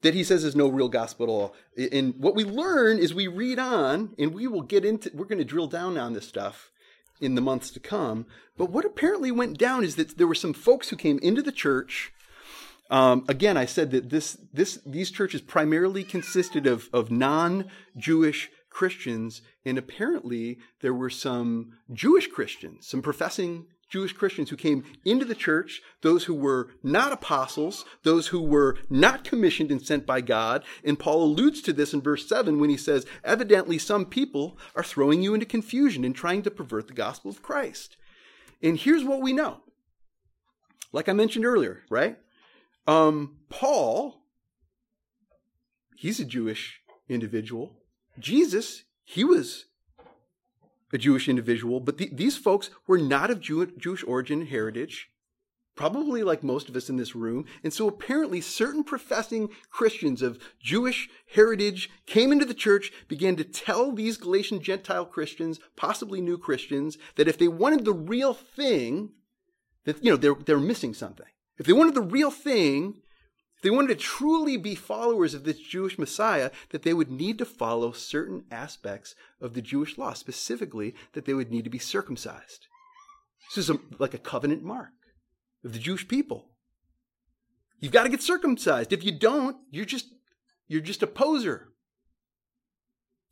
That 0.05 0.13
he 0.13 0.23
says 0.23 0.43
is 0.43 0.55
no 0.55 0.67
real 0.67 0.87
gospel 0.87 1.25
at 1.25 1.29
all. 1.29 1.55
And 1.91 2.13
what 2.19 2.35
we 2.35 2.43
learn 2.43 2.99
is 2.99 3.11
we 3.11 3.27
read 3.27 3.57
on, 3.57 4.13
and 4.19 4.35
we 4.35 4.45
will 4.45 4.61
get 4.61 4.85
into, 4.85 5.09
we're 5.15 5.25
going 5.25 5.39
to 5.39 5.43
drill 5.43 5.65
down 5.65 5.97
on 5.97 6.13
this 6.13 6.27
stuff 6.27 6.69
in 7.19 7.33
the 7.33 7.41
months 7.41 7.71
to 7.71 7.79
come. 7.79 8.27
But 8.55 8.69
what 8.69 8.85
apparently 8.85 9.31
went 9.31 9.57
down 9.57 9.83
is 9.83 9.95
that 9.95 10.19
there 10.19 10.27
were 10.27 10.35
some 10.35 10.53
folks 10.53 10.89
who 10.89 10.95
came 10.95 11.17
into 11.23 11.41
the 11.41 11.51
church. 11.51 12.13
Um, 12.91 13.25
again, 13.27 13.57
I 13.57 13.65
said 13.65 13.89
that 13.91 14.11
this, 14.11 14.37
this, 14.53 14.79
these 14.85 15.09
churches 15.09 15.41
primarily 15.41 16.03
consisted 16.03 16.67
of, 16.67 16.87
of 16.93 17.09
non 17.09 17.65
Jewish 17.97 18.51
Christians, 18.69 19.41
and 19.65 19.75
apparently 19.75 20.59
there 20.81 20.93
were 20.93 21.09
some 21.09 21.71
Jewish 21.91 22.27
Christians, 22.27 22.85
some 22.85 23.01
professing 23.01 23.65
Jewish 23.89 24.13
Christians 24.13 24.49
who 24.49 24.57
came 24.57 24.83
into 25.03 25.25
the 25.25 25.35
church, 25.35 25.81
those 26.01 26.25
who 26.25 26.33
were 26.33 26.69
not 26.83 27.11
apostles, 27.11 27.85
those 28.03 28.27
who 28.27 28.41
were 28.41 28.77
not 28.89 29.23
commissioned 29.23 29.71
and 29.71 29.85
sent 29.85 30.05
by 30.05 30.21
God. 30.21 30.63
And 30.83 30.97
Paul 30.97 31.23
alludes 31.23 31.61
to 31.61 31.73
this 31.73 31.93
in 31.93 32.01
verse 32.01 32.27
7 32.27 32.59
when 32.59 32.69
he 32.69 32.77
says, 32.77 33.05
Evidently, 33.23 33.77
some 33.77 34.05
people 34.05 34.57
are 34.75 34.83
throwing 34.83 35.21
you 35.21 35.33
into 35.33 35.45
confusion 35.45 36.03
and 36.03 36.15
trying 36.15 36.41
to 36.43 36.51
pervert 36.51 36.87
the 36.87 36.93
gospel 36.93 37.29
of 37.29 37.43
Christ. 37.43 37.97
And 38.61 38.77
here's 38.77 39.03
what 39.03 39.21
we 39.21 39.33
know. 39.33 39.61
Like 40.91 41.09
I 41.09 41.13
mentioned 41.13 41.45
earlier, 41.45 41.83
right? 41.89 42.17
Um, 42.87 43.37
Paul, 43.49 44.21
he's 45.95 46.19
a 46.19 46.25
Jewish 46.25 46.81
individual. 47.09 47.73
Jesus, 48.17 48.83
he 49.03 49.23
was 49.23 49.65
a 50.95 50.97
Jewish 50.97 51.29
individual, 51.29 51.79
but 51.79 51.99
the, 51.99 52.09
these 52.11 52.37
folks 52.37 52.71
were 52.87 52.97
not 52.97 53.29
of 53.29 53.39
Jew, 53.39 53.71
Jewish 53.77 54.03
origin 54.03 54.41
and 54.41 54.49
heritage, 54.49 55.09
probably 55.75 56.23
like 56.23 56.41
most 56.41 56.69
of 56.69 56.75
us 56.75 56.89
in 56.89 56.95
this 56.95 57.15
room. 57.15 57.45
And 57.63 57.71
so 57.71 57.87
apparently, 57.87 58.41
certain 58.41 58.83
professing 58.83 59.49
Christians 59.69 60.21
of 60.21 60.39
Jewish 60.59 61.09
heritage 61.33 61.89
came 62.07 62.31
into 62.31 62.45
the 62.45 62.53
church, 62.53 62.91
began 63.07 63.35
to 63.35 63.43
tell 63.43 63.91
these 63.91 64.17
Galatian 64.17 64.61
Gentile 64.61 65.05
Christians, 65.05 65.59
possibly 65.75 66.21
new 66.21 66.37
Christians, 66.37 66.97
that 67.15 67.27
if 67.27 67.37
they 67.37 67.47
wanted 67.47 67.85
the 67.85 67.93
real 67.93 68.33
thing, 68.33 69.11
that, 69.83 70.03
you 70.03 70.09
know, 70.09 70.17
they're, 70.17 70.35
they're 70.35 70.59
missing 70.59 70.93
something. 70.93 71.27
If 71.57 71.65
they 71.65 71.73
wanted 71.73 71.93
the 71.93 72.01
real 72.01 72.31
thing, 72.31 73.01
they 73.65 73.71
wanted 73.71 73.87
to 73.87 73.95
truly 73.95 74.57
be 74.57 74.75
followers 74.75 75.33
of 75.33 75.43
this 75.43 75.57
Jewish 75.57 75.97
Messiah, 75.97 76.51
that 76.69 76.83
they 76.83 76.93
would 76.93 77.09
need 77.09 77.39
to 77.39 77.45
follow 77.45 77.91
certain 77.93 78.43
aspects 78.51 79.15
of 79.41 79.55
the 79.55 79.61
Jewish 79.61 79.97
law, 79.97 80.13
specifically 80.13 80.93
that 81.13 81.25
they 81.25 81.33
would 81.33 81.49
need 81.49 81.63
to 81.63 81.71
be 81.71 81.79
circumcised. 81.79 82.67
This 83.49 83.63
is 83.63 83.71
a, 83.71 83.79
like 83.97 84.13
a 84.13 84.19
covenant 84.19 84.61
mark 84.61 84.91
of 85.63 85.73
the 85.73 85.79
Jewish 85.79 86.07
people. 86.07 86.51
You've 87.79 87.91
got 87.91 88.03
to 88.03 88.09
get 88.09 88.21
circumcised. 88.21 88.93
If 88.93 89.03
you 89.03 89.11
don't, 89.11 89.57
you're 89.71 89.83
just 89.83 90.09
you're 90.67 90.79
just 90.79 91.01
a 91.01 91.07
poser. 91.07 91.69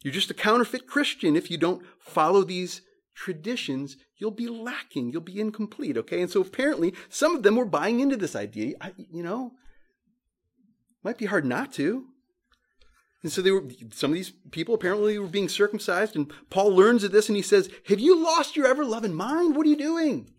You're 0.03 0.15
just 0.15 0.31
a 0.31 0.33
counterfeit 0.33 0.87
Christian 0.87 1.35
if 1.35 1.51
you 1.51 1.59
don't 1.59 1.85
follow 1.99 2.43
these 2.43 2.81
traditions, 3.13 3.97
you'll 4.17 4.31
be 4.31 4.47
lacking, 4.47 5.11
you'll 5.11 5.21
be 5.21 5.39
incomplete, 5.39 5.95
okay? 5.95 6.23
And 6.23 6.31
so 6.31 6.41
apparently 6.41 6.95
some 7.07 7.35
of 7.35 7.43
them 7.43 7.55
were 7.55 7.65
buying 7.65 7.99
into 7.99 8.17
this 8.17 8.35
idea. 8.35 8.73
I, 8.81 8.93
you 8.97 9.21
know, 9.21 9.51
might 11.03 11.17
be 11.17 11.25
hard 11.25 11.45
not 11.45 11.73
to. 11.73 12.05
And 13.23 13.31
so 13.31 13.41
they 13.41 13.51
were 13.51 13.63
some 13.91 14.11
of 14.11 14.15
these 14.15 14.31
people 14.51 14.75
apparently 14.75 15.17
were 15.17 15.27
being 15.27 15.49
circumcised, 15.49 16.15
and 16.15 16.31
Paul 16.49 16.75
learns 16.75 17.03
of 17.03 17.11
this 17.11 17.29
and 17.29 17.35
he 17.35 17.41
says, 17.41 17.69
Have 17.87 17.99
you 17.99 18.21
lost 18.21 18.55
your 18.55 18.67
ever 18.67 18.83
loving 18.83 19.13
mind? 19.13 19.55
What 19.55 19.65
are 19.65 19.69
you 19.69 19.77
doing? 19.77 20.29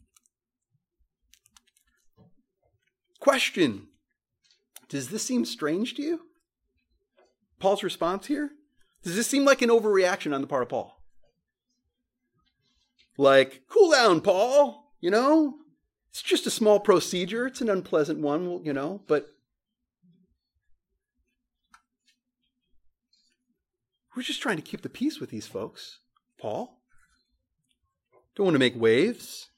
Question 3.21 3.89
Does 4.91 5.09
this 5.09 5.23
seem 5.23 5.47
strange 5.47 5.95
to 5.95 6.03
you? 6.03 6.21
Paul's 7.59 7.83
response 7.83 8.27
here? 8.27 8.51
Does 9.03 9.17
this 9.17 9.27
seem 9.27 9.45
like 9.47 9.63
an 9.63 9.71
overreaction 9.71 10.35
on 10.35 10.43
the 10.43 10.47
part 10.47 10.63
of 10.63 10.69
Paul? 10.69 11.01
Like, 13.17 13.63
cool 13.71 13.93
down, 13.93 14.21
Paul, 14.21 14.93
you 15.01 15.11
know? 15.11 15.55
It's 16.11 16.23
just 16.23 16.47
a 16.47 16.51
small 16.51 16.81
procedure. 16.81 17.47
It's 17.47 17.61
an 17.61 17.71
unpleasant 17.71 18.21
one, 18.21 18.65
you 18.65 18.73
know, 18.73 19.03
but 19.07 19.27
We're 24.17 24.23
just 24.23 24.41
trying 24.41 24.57
to 24.57 24.63
keep 24.63 24.83
the 24.83 24.89
peace 24.89 25.21
with 25.21 25.31
these 25.31 25.47
folks, 25.47 25.99
Paul. 26.41 26.81
don't 28.37 28.45
want 28.45 28.55
to 28.55 28.61
make 28.61 28.81
waves. 28.81 29.49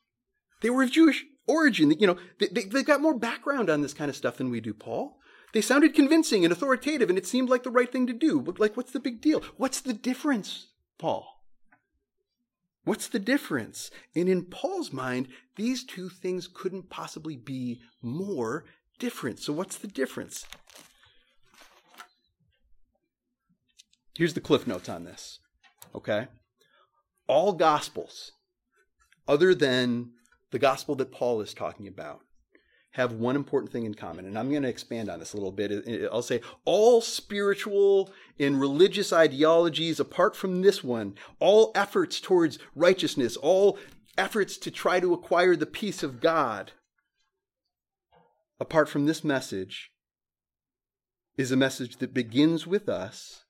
They 0.63 0.71
were 0.71 0.83
of 0.83 0.91
Jewish 0.91 1.25
origin. 1.47 1.91
You 1.91 2.07
know, 2.07 2.17
they, 2.39 2.49
they, 2.49 2.65
they 2.65 2.83
got 2.83 3.03
more 3.03 3.19
background 3.19 3.69
on 3.69 3.83
this 3.83 3.95
kind 3.95 4.09
of 4.09 4.17
stuff 4.17 4.39
than 4.39 4.51
we 4.51 4.61
do, 4.61 4.73
Paul. 4.73 5.19
They 5.53 5.61
sounded 5.61 5.95
convincing 5.95 6.45
and 6.45 6.53
authoritative, 6.53 7.09
and 7.09 7.19
it 7.19 7.27
seemed 7.27 7.49
like 7.49 7.63
the 7.63 7.71
right 7.71 7.91
thing 7.91 8.07
to 8.07 8.13
do. 8.13 8.41
But, 8.41 8.59
like, 8.59 8.77
what's 8.77 8.93
the 8.93 9.01
big 9.01 9.21
deal? 9.21 9.43
What's 9.57 9.81
the 9.81 9.93
difference, 9.93 10.69
Paul? 10.99 11.27
What's 12.85 13.09
the 13.09 13.19
difference? 13.19 13.91
And 14.15 14.29
in 14.29 14.45
Paul's 14.45 14.93
mind, 14.93 15.29
these 15.57 15.85
two 15.85 16.09
things 16.09 16.49
couldn't 16.49 16.91
possibly 16.91 17.37
be 17.37 17.81
more 18.03 18.65
different. 18.99 19.39
So, 19.41 19.53
what's 19.53 19.77
the 19.77 19.89
difference? 19.89 20.47
Here's 24.17 24.35
the 24.35 24.41
cliff 24.41 24.67
notes 24.67 24.89
on 24.89 25.05
this. 25.05 25.41
Okay? 25.95 26.29
All 27.27 27.53
gospels, 27.53 28.33
other 29.29 29.55
than 29.55 30.11
the 30.51 30.59
gospel 30.59 30.95
that 30.97 31.13
Paul 31.13 31.41
is 31.41 31.53
talking 31.53 31.89
about, 31.89 32.21
have 32.93 33.13
one 33.13 33.37
important 33.37 33.71
thing 33.71 33.85
in 33.85 33.93
common. 33.93 34.25
And 34.25 34.39
I'm 34.39 34.49
going 34.49 34.63
to 34.63 34.69
expand 34.69 35.11
on 35.11 35.19
this 35.19 35.35
a 35.35 35.37
little 35.37 35.53
bit. 35.53 36.09
I'll 36.11 36.23
say 36.23 36.41
all 36.65 37.03
spiritual 37.03 38.11
and 38.39 38.59
religious 38.59 39.13
ideologies, 39.13 40.01
apart 40.01 40.35
from 40.35 40.63
this 40.63 40.83
one, 40.83 41.15
all 41.39 41.73
efforts 41.75 42.21
towards 42.21 42.59
righteousness, 42.75 43.37
all 43.37 43.79
efforts 44.17 44.57
to 44.57 44.71
try 44.71 44.99
to 44.99 45.13
acquire 45.13 45.57
the 45.57 45.67
peace 45.67 46.03
of 46.03 46.23
God, 46.23 46.73
apart 48.59 48.89
from 48.89 49.05
this 49.05 49.23
message, 49.23 49.91
is 51.37 51.53
a 51.53 51.57
message 51.57 51.99
that 51.99 52.15
begins 52.15 52.67
with 52.67 52.89
us 52.89 53.45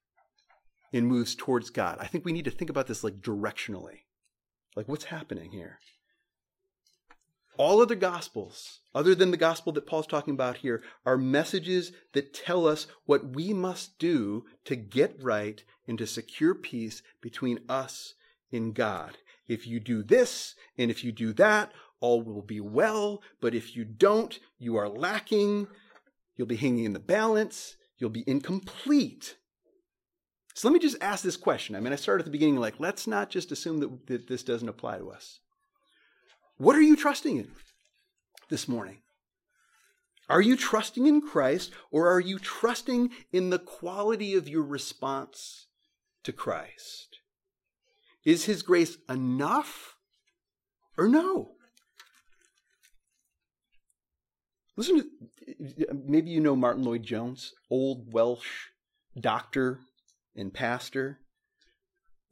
and 0.92 1.06
moves 1.06 1.34
towards 1.34 1.70
God. 1.70 1.98
I 2.00 2.06
think 2.06 2.24
we 2.24 2.32
need 2.32 2.44
to 2.44 2.50
think 2.50 2.70
about 2.70 2.86
this 2.86 3.04
like 3.04 3.16
directionally. 3.16 4.00
Like 4.74 4.88
what's 4.88 5.04
happening 5.04 5.52
here? 5.52 5.78
All 7.58 7.80
other 7.80 7.94
gospels, 7.94 8.80
other 8.94 9.14
than 9.14 9.30
the 9.30 9.38
gospel 9.38 9.72
that 9.72 9.86
Paul's 9.86 10.06
talking 10.06 10.34
about 10.34 10.58
here, 10.58 10.82
are 11.06 11.16
messages 11.16 11.92
that 12.12 12.34
tell 12.34 12.66
us 12.66 12.86
what 13.06 13.34
we 13.34 13.54
must 13.54 13.98
do 13.98 14.44
to 14.66 14.76
get 14.76 15.16
right 15.22 15.64
and 15.88 15.96
to 15.96 16.06
secure 16.06 16.54
peace 16.54 17.02
between 17.22 17.60
us 17.68 18.14
and 18.52 18.74
God. 18.74 19.16
If 19.48 19.66
you 19.66 19.80
do 19.80 20.02
this 20.02 20.54
and 20.76 20.90
if 20.90 21.02
you 21.02 21.12
do 21.12 21.32
that, 21.34 21.72
all 22.00 22.22
will 22.22 22.42
be 22.42 22.60
well. 22.60 23.22
But 23.40 23.54
if 23.54 23.74
you 23.74 23.84
don't, 23.84 24.38
you 24.58 24.76
are 24.76 24.88
lacking. 24.88 25.68
You'll 26.36 26.46
be 26.46 26.56
hanging 26.56 26.84
in 26.84 26.92
the 26.92 26.98
balance. 26.98 27.76
You'll 27.96 28.10
be 28.10 28.24
incomplete. 28.26 29.36
So 30.56 30.68
let 30.68 30.72
me 30.72 30.80
just 30.80 30.96
ask 31.02 31.22
this 31.22 31.36
question. 31.36 31.76
I 31.76 31.80
mean, 31.80 31.92
I 31.92 31.96
started 31.96 32.22
at 32.22 32.24
the 32.24 32.30
beginning 32.30 32.56
like, 32.56 32.80
let's 32.80 33.06
not 33.06 33.28
just 33.28 33.52
assume 33.52 33.80
that, 33.80 34.06
that 34.06 34.26
this 34.26 34.42
doesn't 34.42 34.70
apply 34.70 34.96
to 34.96 35.10
us. 35.10 35.40
What 36.56 36.74
are 36.76 36.80
you 36.80 36.96
trusting 36.96 37.36
in 37.36 37.50
this 38.48 38.66
morning? 38.66 39.02
Are 40.30 40.40
you 40.40 40.56
trusting 40.56 41.06
in 41.06 41.20
Christ 41.20 41.72
or 41.90 42.08
are 42.08 42.20
you 42.20 42.38
trusting 42.38 43.10
in 43.34 43.50
the 43.50 43.58
quality 43.58 44.34
of 44.34 44.48
your 44.48 44.62
response 44.62 45.66
to 46.24 46.32
Christ? 46.32 47.18
Is 48.24 48.46
his 48.46 48.62
grace 48.62 48.96
enough 49.10 49.96
or 50.96 51.06
no? 51.06 51.50
Listen 54.74 55.04
to, 55.48 55.86
maybe 55.92 56.30
you 56.30 56.40
know 56.40 56.56
Martyn 56.56 56.82
Lloyd-Jones, 56.82 57.52
old 57.68 58.10
Welsh 58.10 58.68
doctor 59.20 59.80
and 60.36 60.52
pastor. 60.52 61.20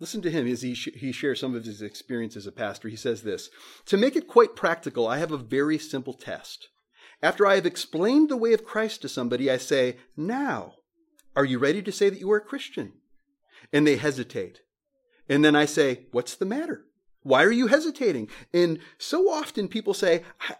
Listen 0.00 0.22
to 0.22 0.30
him 0.30 0.46
as 0.46 0.62
he, 0.62 0.74
sh- 0.74 0.90
he 0.94 1.12
shares 1.12 1.40
some 1.40 1.54
of 1.54 1.64
his 1.64 1.80
experience 1.80 2.36
as 2.36 2.46
a 2.46 2.52
pastor. 2.52 2.88
He 2.88 2.96
says 2.96 3.22
this 3.22 3.48
To 3.86 3.96
make 3.96 4.16
it 4.16 4.28
quite 4.28 4.56
practical, 4.56 5.06
I 5.06 5.18
have 5.18 5.32
a 5.32 5.38
very 5.38 5.78
simple 5.78 6.14
test. 6.14 6.68
After 7.22 7.46
I 7.46 7.54
have 7.54 7.66
explained 7.66 8.28
the 8.28 8.36
way 8.36 8.52
of 8.52 8.64
Christ 8.64 9.02
to 9.02 9.08
somebody, 9.08 9.50
I 9.50 9.56
say, 9.56 9.96
Now, 10.16 10.74
are 11.36 11.44
you 11.44 11.58
ready 11.58 11.82
to 11.82 11.92
say 11.92 12.10
that 12.10 12.20
you 12.20 12.30
are 12.32 12.38
a 12.38 12.40
Christian? 12.40 12.92
And 13.72 13.86
they 13.86 13.96
hesitate. 13.96 14.60
And 15.28 15.44
then 15.44 15.56
I 15.56 15.64
say, 15.64 16.06
What's 16.10 16.34
the 16.34 16.44
matter? 16.44 16.84
Why 17.22 17.42
are 17.42 17.52
you 17.52 17.68
hesitating? 17.68 18.28
And 18.52 18.80
so 18.98 19.30
often 19.30 19.68
people 19.68 19.94
say, 19.94 20.22
I, 20.40 20.56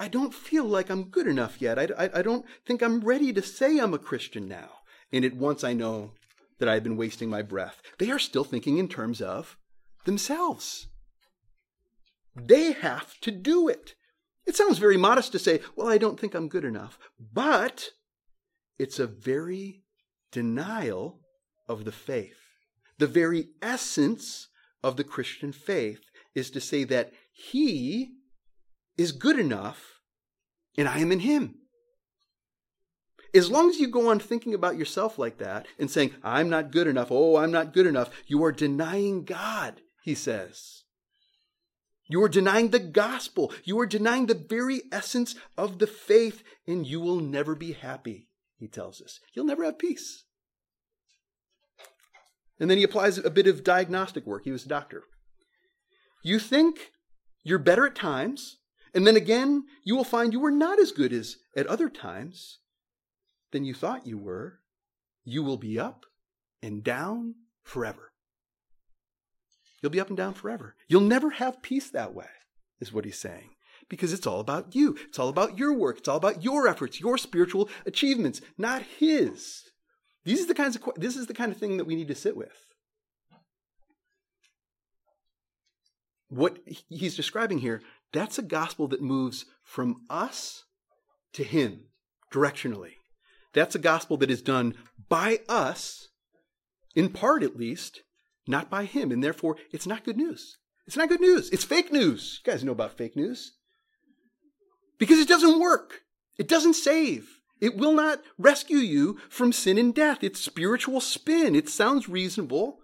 I 0.00 0.08
don't 0.08 0.34
feel 0.34 0.64
like 0.64 0.90
I'm 0.90 1.04
good 1.04 1.28
enough 1.28 1.62
yet. 1.62 1.78
I, 1.78 1.88
I, 1.96 2.10
I 2.18 2.22
don't 2.22 2.44
think 2.66 2.82
I'm 2.82 3.02
ready 3.02 3.32
to 3.32 3.42
say 3.42 3.78
I'm 3.78 3.94
a 3.94 3.98
Christian 3.98 4.48
now. 4.48 4.70
And 5.12 5.24
at 5.24 5.36
once 5.36 5.62
I 5.62 5.74
know 5.74 6.14
that 6.62 6.68
I've 6.68 6.84
been 6.84 6.96
wasting 6.96 7.28
my 7.28 7.42
breath. 7.42 7.82
They 7.98 8.12
are 8.12 8.20
still 8.20 8.44
thinking 8.44 8.78
in 8.78 8.86
terms 8.86 9.20
of 9.20 9.56
themselves. 10.04 10.86
They 12.36 12.70
have 12.70 13.18
to 13.22 13.32
do 13.32 13.66
it. 13.66 13.96
It 14.46 14.54
sounds 14.54 14.78
very 14.78 14.96
modest 14.96 15.32
to 15.32 15.40
say, 15.40 15.58
well, 15.74 15.88
I 15.88 15.98
don't 15.98 16.20
think 16.20 16.36
I'm 16.36 16.46
good 16.46 16.64
enough. 16.64 17.00
But 17.18 17.90
it's 18.78 19.00
a 19.00 19.08
very 19.08 19.82
denial 20.30 21.18
of 21.66 21.84
the 21.84 21.90
faith. 21.90 22.38
The 22.96 23.08
very 23.08 23.48
essence 23.60 24.46
of 24.84 24.96
the 24.96 25.02
Christian 25.02 25.50
faith 25.50 26.02
is 26.32 26.48
to 26.52 26.60
say 26.60 26.84
that 26.84 27.12
He 27.32 28.12
is 28.96 29.10
good 29.10 29.40
enough 29.40 29.98
and 30.78 30.88
I 30.88 30.98
am 30.98 31.10
in 31.10 31.18
Him. 31.18 31.56
As 33.34 33.50
long 33.50 33.70
as 33.70 33.78
you 33.78 33.88
go 33.88 34.10
on 34.10 34.18
thinking 34.18 34.52
about 34.52 34.76
yourself 34.76 35.18
like 35.18 35.38
that 35.38 35.66
and 35.78 35.90
saying, 35.90 36.14
I'm 36.22 36.50
not 36.50 36.70
good 36.70 36.86
enough, 36.86 37.08
oh, 37.10 37.36
I'm 37.36 37.50
not 37.50 37.72
good 37.72 37.86
enough, 37.86 38.10
you 38.26 38.44
are 38.44 38.52
denying 38.52 39.24
God, 39.24 39.80
he 40.02 40.14
says. 40.14 40.82
You 42.08 42.22
are 42.22 42.28
denying 42.28 42.68
the 42.68 42.78
gospel. 42.78 43.52
You 43.64 43.80
are 43.80 43.86
denying 43.86 44.26
the 44.26 44.34
very 44.34 44.82
essence 44.92 45.34
of 45.56 45.78
the 45.78 45.86
faith, 45.86 46.42
and 46.66 46.86
you 46.86 47.00
will 47.00 47.20
never 47.20 47.54
be 47.54 47.72
happy, 47.72 48.28
he 48.58 48.68
tells 48.68 49.00
us. 49.00 49.18
You'll 49.32 49.46
never 49.46 49.64
have 49.64 49.78
peace. 49.78 50.24
And 52.60 52.70
then 52.70 52.76
he 52.76 52.84
applies 52.84 53.16
a 53.16 53.30
bit 53.30 53.46
of 53.46 53.64
diagnostic 53.64 54.26
work. 54.26 54.42
He 54.44 54.52
was 54.52 54.66
a 54.66 54.68
doctor. 54.68 55.04
You 56.22 56.38
think 56.38 56.90
you're 57.42 57.58
better 57.58 57.86
at 57.86 57.94
times, 57.94 58.58
and 58.94 59.06
then 59.06 59.16
again, 59.16 59.64
you 59.82 59.96
will 59.96 60.04
find 60.04 60.34
you 60.34 60.44
are 60.44 60.50
not 60.50 60.78
as 60.78 60.92
good 60.92 61.14
as 61.14 61.36
at 61.56 61.66
other 61.66 61.88
times 61.88 62.58
than 63.52 63.64
you 63.64 63.74
thought 63.74 64.06
you 64.06 64.18
were, 64.18 64.58
you 65.24 65.42
will 65.42 65.56
be 65.56 65.78
up 65.78 66.06
and 66.62 66.82
down 66.82 67.36
forever. 67.62 68.12
You'll 69.80 69.90
be 69.90 70.00
up 70.00 70.08
and 70.08 70.16
down 70.16 70.34
forever. 70.34 70.74
You'll 70.88 71.00
never 71.02 71.30
have 71.30 71.62
peace 71.62 71.90
that 71.90 72.14
way, 72.14 72.28
is 72.80 72.92
what 72.92 73.04
he's 73.04 73.18
saying. 73.18 73.50
Because 73.88 74.12
it's 74.12 74.26
all 74.26 74.40
about 74.40 74.74
you. 74.74 74.96
It's 75.08 75.18
all 75.18 75.28
about 75.28 75.58
your 75.58 75.72
work. 75.72 75.98
It's 75.98 76.08
all 76.08 76.16
about 76.16 76.42
your 76.42 76.68
efforts, 76.68 77.00
your 77.00 77.18
spiritual 77.18 77.68
achievements, 77.84 78.40
not 78.56 78.82
his. 78.82 79.64
These 80.24 80.44
are 80.44 80.46
the 80.46 80.54
kinds 80.54 80.76
of 80.76 80.82
this 80.96 81.16
is 81.16 81.26
the 81.26 81.34
kind 81.34 81.50
of 81.50 81.58
thing 81.58 81.76
that 81.76 81.84
we 81.84 81.96
need 81.96 82.08
to 82.08 82.14
sit 82.14 82.36
with. 82.36 82.66
What 86.28 86.58
he's 86.88 87.16
describing 87.16 87.58
here, 87.58 87.82
that's 88.12 88.38
a 88.38 88.42
gospel 88.42 88.88
that 88.88 89.02
moves 89.02 89.46
from 89.64 90.02
us 90.08 90.64
to 91.34 91.44
him 91.44 91.88
directionally. 92.32 92.94
That's 93.54 93.74
a 93.74 93.80
gospel 93.80 94.16
that 94.18 94.30
is 94.30 94.42
done 94.42 94.74
by 95.08 95.40
us, 95.48 96.08
in 96.94 97.10
part 97.10 97.42
at 97.42 97.56
least, 97.56 98.02
not 98.46 98.70
by 98.70 98.84
him. 98.84 99.10
And 99.10 99.22
therefore, 99.22 99.56
it's 99.70 99.86
not 99.86 100.04
good 100.04 100.16
news. 100.16 100.58
It's 100.86 100.96
not 100.96 101.08
good 101.08 101.20
news. 101.20 101.50
It's 101.50 101.64
fake 101.64 101.92
news. 101.92 102.40
You 102.44 102.52
guys 102.52 102.64
know 102.64 102.72
about 102.72 102.96
fake 102.96 103.16
news. 103.16 103.52
Because 104.98 105.18
it 105.18 105.28
doesn't 105.28 105.60
work, 105.60 106.02
it 106.38 106.48
doesn't 106.48 106.74
save. 106.74 107.40
It 107.60 107.76
will 107.76 107.92
not 107.92 108.22
rescue 108.38 108.78
you 108.78 109.18
from 109.28 109.52
sin 109.52 109.78
and 109.78 109.94
death. 109.94 110.24
It's 110.24 110.40
spiritual 110.40 111.00
spin. 111.00 111.54
It 111.54 111.68
sounds 111.68 112.08
reasonable, 112.08 112.78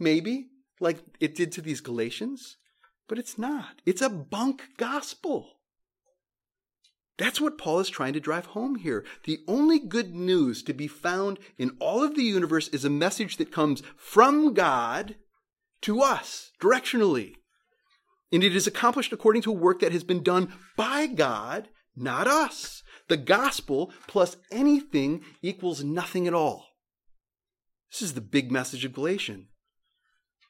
maybe, 0.00 0.48
like 0.80 1.00
it 1.20 1.34
did 1.34 1.52
to 1.52 1.60
these 1.60 1.82
Galatians, 1.82 2.56
but 3.08 3.18
it's 3.18 3.36
not. 3.36 3.82
It's 3.84 4.00
a 4.00 4.08
bunk 4.08 4.62
gospel. 4.78 5.55
That's 7.18 7.40
what 7.40 7.56
Paul 7.56 7.80
is 7.80 7.88
trying 7.88 8.12
to 8.12 8.20
drive 8.20 8.46
home 8.46 8.76
here. 8.76 9.04
The 9.24 9.40
only 9.48 9.78
good 9.78 10.14
news 10.14 10.62
to 10.64 10.74
be 10.74 10.86
found 10.86 11.38
in 11.56 11.76
all 11.80 12.02
of 12.02 12.14
the 12.14 12.22
universe 12.22 12.68
is 12.68 12.84
a 12.84 12.90
message 12.90 13.38
that 13.38 13.52
comes 13.52 13.82
from 13.96 14.52
God 14.52 15.16
to 15.82 16.02
us 16.02 16.52
directionally. 16.60 17.36
And 18.32 18.44
it 18.44 18.54
is 18.54 18.66
accomplished 18.66 19.12
according 19.12 19.42
to 19.42 19.50
a 19.50 19.54
work 19.54 19.80
that 19.80 19.92
has 19.92 20.04
been 20.04 20.22
done 20.22 20.52
by 20.76 21.06
God, 21.06 21.68
not 21.96 22.26
us. 22.26 22.82
The 23.08 23.16
gospel 23.16 23.92
plus 24.06 24.36
anything 24.50 25.22
equals 25.40 25.82
nothing 25.82 26.26
at 26.26 26.34
all. 26.34 26.66
This 27.90 28.02
is 28.02 28.14
the 28.14 28.20
big 28.20 28.50
message 28.50 28.84
of 28.84 28.92
Galatian. 28.92 29.48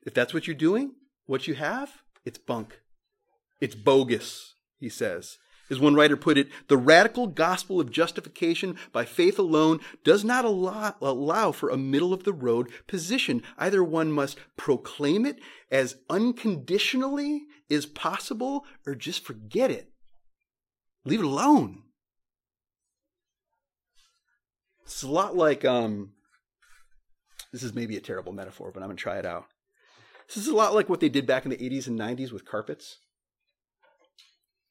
If 0.04 0.14
that's 0.14 0.32
what 0.34 0.46
you're 0.46 0.56
doing, 0.56 0.94
what 1.26 1.46
you 1.46 1.54
have, 1.54 1.92
it's 2.24 2.38
bunk. 2.38 2.80
It's 3.60 3.74
bogus, 3.74 4.54
he 4.78 4.88
says. 4.88 5.36
As 5.68 5.80
one 5.80 5.94
writer 5.94 6.16
put 6.16 6.38
it, 6.38 6.48
the 6.68 6.76
radical 6.76 7.26
gospel 7.26 7.80
of 7.80 7.90
justification 7.90 8.76
by 8.92 9.04
faith 9.04 9.38
alone 9.38 9.80
does 10.04 10.24
not 10.24 10.44
allow, 10.44 10.94
allow, 11.00 11.50
for 11.50 11.70
a 11.70 11.76
middle 11.76 12.12
of 12.12 12.22
the 12.22 12.32
road 12.32 12.70
position. 12.86 13.42
Either 13.58 13.82
one 13.82 14.12
must 14.12 14.38
proclaim 14.56 15.26
it 15.26 15.40
as 15.70 15.96
unconditionally 16.08 17.42
is 17.68 17.84
possible 17.84 18.64
or 18.86 18.94
just 18.94 19.24
forget 19.24 19.70
it. 19.70 19.90
Leave 21.04 21.20
it 21.20 21.26
alone. 21.26 21.82
It's 24.84 25.02
a 25.02 25.08
lot 25.08 25.36
like 25.36 25.64
um 25.64 26.12
this 27.52 27.62
is 27.62 27.74
maybe 27.74 27.96
a 27.96 28.00
terrible 28.00 28.32
metaphor, 28.32 28.70
but 28.72 28.82
I'm 28.82 28.88
going 28.88 28.96
to 28.96 29.02
try 29.02 29.18
it 29.18 29.24
out. 29.24 29.46
This 30.28 30.36
is 30.36 30.48
a 30.48 30.54
lot 30.54 30.74
like 30.74 30.88
what 30.88 31.00
they 31.00 31.08
did 31.08 31.26
back 31.26 31.44
in 31.44 31.50
the 31.50 31.56
80s 31.56 31.86
and 31.86 31.98
90s 31.98 32.32
with 32.32 32.44
carpets. 32.44 32.98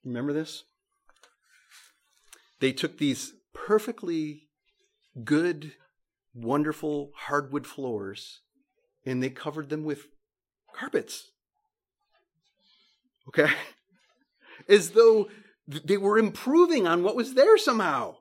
Remember 0.03 0.33
this? 0.33 0.65
They 2.59 2.71
took 2.71 2.97
these 2.97 3.33
perfectly 3.53 4.47
good, 5.23 5.73
wonderful 6.33 7.11
hardwood 7.15 7.65
floors 7.65 8.41
and 9.05 9.21
they 9.21 9.29
covered 9.29 9.69
them 9.69 9.83
with 9.83 10.07
carpets. 10.73 11.31
Okay? 13.27 13.49
As 14.69 14.91
though 14.91 15.29
they 15.67 15.97
were 15.97 16.17
improving 16.17 16.87
on 16.87 17.03
what 17.03 17.15
was 17.15 17.33
there 17.33 17.57
somehow. 17.57 18.17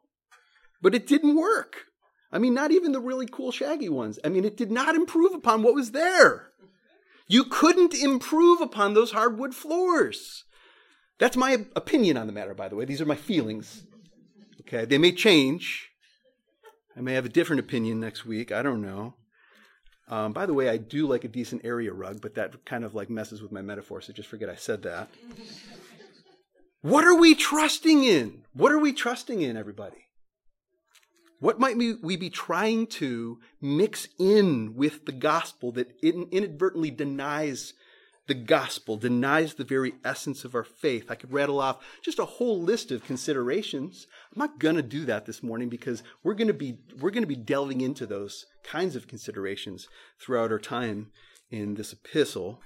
But 0.83 0.95
it 0.95 1.07
didn't 1.07 1.37
work. 1.37 1.87
I 2.33 2.39
mean, 2.39 2.53
not 2.53 2.73
even 2.73 2.93
the 2.93 3.01
really 3.01 3.27
cool, 3.31 3.53
shaggy 3.53 3.89
ones. 3.89 4.19
I 4.25 4.29
mean, 4.29 4.45
it 4.45 4.57
did 4.57 4.71
not 4.71 4.95
improve 4.95 5.33
upon 5.33 5.63
what 5.63 5.75
was 5.75 5.93
there. 5.93 6.51
You 7.27 7.45
couldn't 7.45 7.95
improve 7.95 8.61
upon 8.61 8.93
those 8.93 9.13
hardwood 9.13 9.55
floors. 9.55 10.45
That's 11.19 11.37
my 11.37 11.65
opinion 11.77 12.17
on 12.17 12.27
the 12.27 12.33
matter, 12.33 12.55
by 12.55 12.69
the 12.69 12.77
way. 12.77 12.85
These 12.85 13.01
are 13.01 13.07
my 13.07 13.15
feelings. 13.15 13.85
Okay, 14.67 14.85
they 14.85 14.99
may 14.99 15.13
change. 15.13 15.91
I 16.97 17.01
may 17.01 17.15
have 17.15 17.27
a 17.27 17.31
different 17.31 17.61
opinion 17.61 18.01
next 18.01 18.25
week. 18.25 18.53
I 18.53 18.63
don't 18.63 18.81
know. 18.81 19.15
Um, 20.09 20.33
by 20.33 20.47
the 20.47 20.55
way, 20.55 20.69
I 20.69 20.77
do 20.77 21.07
like 21.07 21.25
a 21.25 21.29
decent 21.29 21.65
area 21.65 21.93
rug, 21.93 22.21
but 22.21 22.35
that 22.35 22.65
kind 22.65 22.85
of 22.85 22.95
like 22.95 23.09
messes 23.11 23.41
with 23.41 23.53
my 23.53 23.63
metaphor, 23.63 24.01
so 24.01 24.13
just 24.13 24.29
forget 24.29 24.49
I 24.49 24.55
said 24.55 24.83
that. 24.83 25.09
what 26.83 27.05
are 27.05 27.15
we 27.15 27.35
trusting 27.35 28.05
in? 28.05 28.45
What 28.53 28.73
are 28.73 28.79
we 28.79 28.93
trusting 28.93 29.41
in, 29.41 29.57
everybody? 29.57 30.05
What 31.41 31.59
might 31.59 31.77
we 31.77 32.17
be 32.17 32.31
trying 32.31 32.87
to 32.87 33.39
mix 33.61 34.09
in 34.19 34.77
with 34.77 35.05
the 35.05 35.13
gospel 35.13 35.73
that 35.73 35.93
inadvertently 36.03 36.91
denies 36.91 37.75
the 38.27 38.35
gospel, 38.35 38.97
denies 38.97 39.55
the 39.55 39.65
very 39.65 39.95
essence 40.05 40.45
of 40.45 40.55
our 40.55 40.65
faith. 40.65 41.11
I 41.11 41.15
could 41.15 41.33
rattle 41.33 41.61
off 41.61 41.85
just 42.03 42.19
a 42.19 42.25
whole 42.25 42.61
list 42.61 42.91
of 42.91 43.05
considerations. 43.05 44.07
I'm 44.33 44.39
not 44.39 44.59
going 44.59 44.77
to 44.77 44.83
do 44.83 45.05
that 45.05 45.27
this 45.27 45.43
morning 45.43 45.69
because 45.69 46.03
we're 46.23 46.35
going 46.35 46.49
to 46.49 46.55
be 46.55 46.79
we're 46.99 47.11
going 47.11 47.23
to 47.23 47.29
be 47.29 47.37
delving 47.37 47.83
into 47.83 48.07
those 48.07 48.47
kinds 48.63 48.97
of 48.97 49.09
considerations 49.09 49.89
throughout 50.19 50.51
our 50.51 50.59
time 50.59 51.11
in 51.51 51.75
this 51.75 51.93
epistle. 51.93 52.61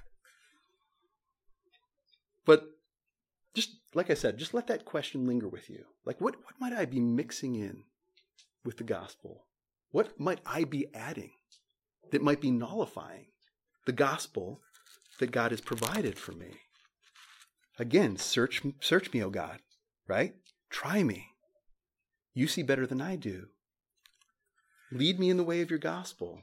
But 2.45 2.69
just 3.53 3.71
like 3.93 4.09
I 4.09 4.13
said, 4.13 4.37
just 4.37 4.53
let 4.53 4.67
that 4.67 4.85
question 4.85 5.27
linger 5.27 5.49
with 5.49 5.69
you. 5.69 5.85
Like 6.05 6.21
what 6.21 6.35
what 6.35 6.59
might 6.59 6.73
I 6.73 6.85
be 6.85 7.01
mixing 7.01 7.55
in 7.55 7.83
with 8.63 8.77
the 8.77 8.85
gospel? 8.85 9.45
What 9.91 10.19
might 10.19 10.39
I 10.45 10.63
be 10.63 10.87
adding 10.93 11.31
that 12.11 12.21
might 12.21 12.39
be 12.39 12.51
nullifying 12.51 13.25
the 13.85 13.91
gospel 13.91 14.61
that 15.19 15.31
God 15.31 15.51
has 15.51 15.61
provided 15.61 16.17
for 16.17 16.31
me. 16.31 16.61
Again, 17.77 18.17
search, 18.17 18.61
search 18.81 19.13
me, 19.13 19.23
O 19.23 19.29
God, 19.29 19.59
right? 20.07 20.35
Try 20.69 21.03
me. 21.03 21.27
You 22.33 22.47
see 22.47 22.63
better 22.63 22.85
than 22.85 23.01
I 23.01 23.15
do. 23.15 23.47
Lead 24.91 25.19
me 25.19 25.29
in 25.29 25.37
the 25.37 25.43
way 25.43 25.61
of 25.61 25.69
your 25.69 25.79
gospel. 25.79 26.41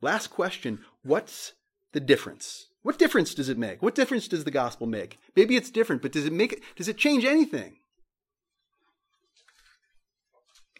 Last 0.00 0.28
question 0.28 0.80
What's 1.02 1.52
the 1.92 2.00
difference? 2.00 2.66
What 2.82 2.98
difference 2.98 3.34
does 3.34 3.48
it 3.48 3.56
make? 3.56 3.82
What 3.82 3.94
difference 3.94 4.28
does 4.28 4.44
the 4.44 4.50
gospel 4.50 4.86
make? 4.86 5.18
Maybe 5.34 5.56
it's 5.56 5.70
different, 5.70 6.02
but 6.02 6.12
does 6.12 6.26
it 6.26 6.32
make 6.32 6.52
it, 6.52 6.62
does 6.76 6.88
it 6.88 6.98
change 6.98 7.24
anything? 7.24 7.76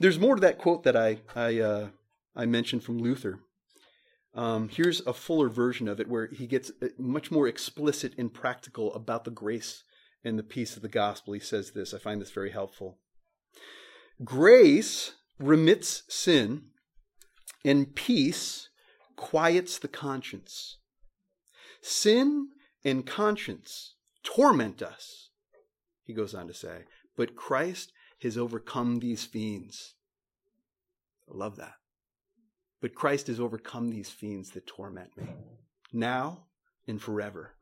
There's 0.00 0.18
more 0.18 0.34
to 0.34 0.40
that 0.40 0.58
quote 0.58 0.82
that 0.84 0.96
I 0.96 1.20
I 1.34 1.58
uh, 1.60 1.88
I 2.36 2.46
mentioned 2.46 2.84
from 2.84 2.98
Luther. 2.98 3.40
Um, 4.35 4.68
here's 4.68 5.01
a 5.07 5.12
fuller 5.12 5.49
version 5.49 5.87
of 5.87 6.01
it 6.01 6.09
where 6.09 6.27
he 6.27 6.47
gets 6.47 6.73
uh, 6.83 6.88
much 6.99 7.31
more 7.31 7.47
explicit 7.47 8.14
and 8.18 8.33
practical 8.35 8.92
about 8.94 9.25
the 9.25 9.31
grace 9.31 9.85
and 10.25 10.38
the 10.38 10.42
peace 10.42 10.77
of 10.77 10.83
the 10.83 10.88
gospel. 10.88 11.35
He 11.35 11.40
says 11.40 11.70
this. 11.70 11.94
I 11.94 11.99
find 11.99 12.20
this 12.20 12.33
very 12.33 12.51
helpful. 12.51 12.99
Grace 14.25 15.12
remits 15.38 16.03
sin, 16.09 16.62
and 17.64 17.94
peace 17.94 18.68
quiets 19.16 19.79
the 19.79 19.88
conscience. 19.88 20.79
Sin 21.81 22.49
and 22.85 23.07
conscience 23.07 23.94
torment 24.23 24.83
us, 24.83 25.31
he 26.05 26.12
goes 26.12 26.35
on 26.35 26.49
to 26.49 26.55
say, 26.55 26.85
but 27.16 27.37
Christ 27.37 27.92
has 28.23 28.37
overcome 28.37 28.99
these 28.99 29.25
fiends. 29.25 29.94
I 31.31 31.37
love 31.37 31.57
that. 31.57 31.75
But 32.85 32.94
Christ 32.94 33.29
has 33.29 33.40
overcome 33.40 33.88
these 33.88 34.11
fiends 34.11 34.51
that 34.51 34.66
torment 34.66 35.16
me 35.16 35.25
now 35.90 36.44
and 36.87 37.01
forever. 37.01 37.55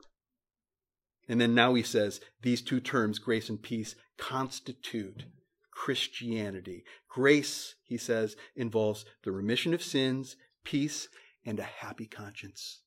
And 1.28 1.40
then 1.40 1.54
now 1.54 1.74
he 1.74 1.84
says 1.84 2.20
these 2.42 2.60
two 2.60 2.80
terms, 2.80 3.20
grace 3.20 3.48
and 3.48 3.62
peace, 3.62 3.94
constitute 4.18 5.26
Christianity. 5.70 6.82
Grace, 7.08 7.76
he 7.84 7.96
says, 7.98 8.34
involves 8.56 9.04
the 9.22 9.30
remission 9.30 9.72
of 9.72 9.80
sins, 9.80 10.34
peace, 10.64 11.06
and 11.46 11.60
a 11.60 11.62
happy 11.62 12.06
conscience. 12.06 12.80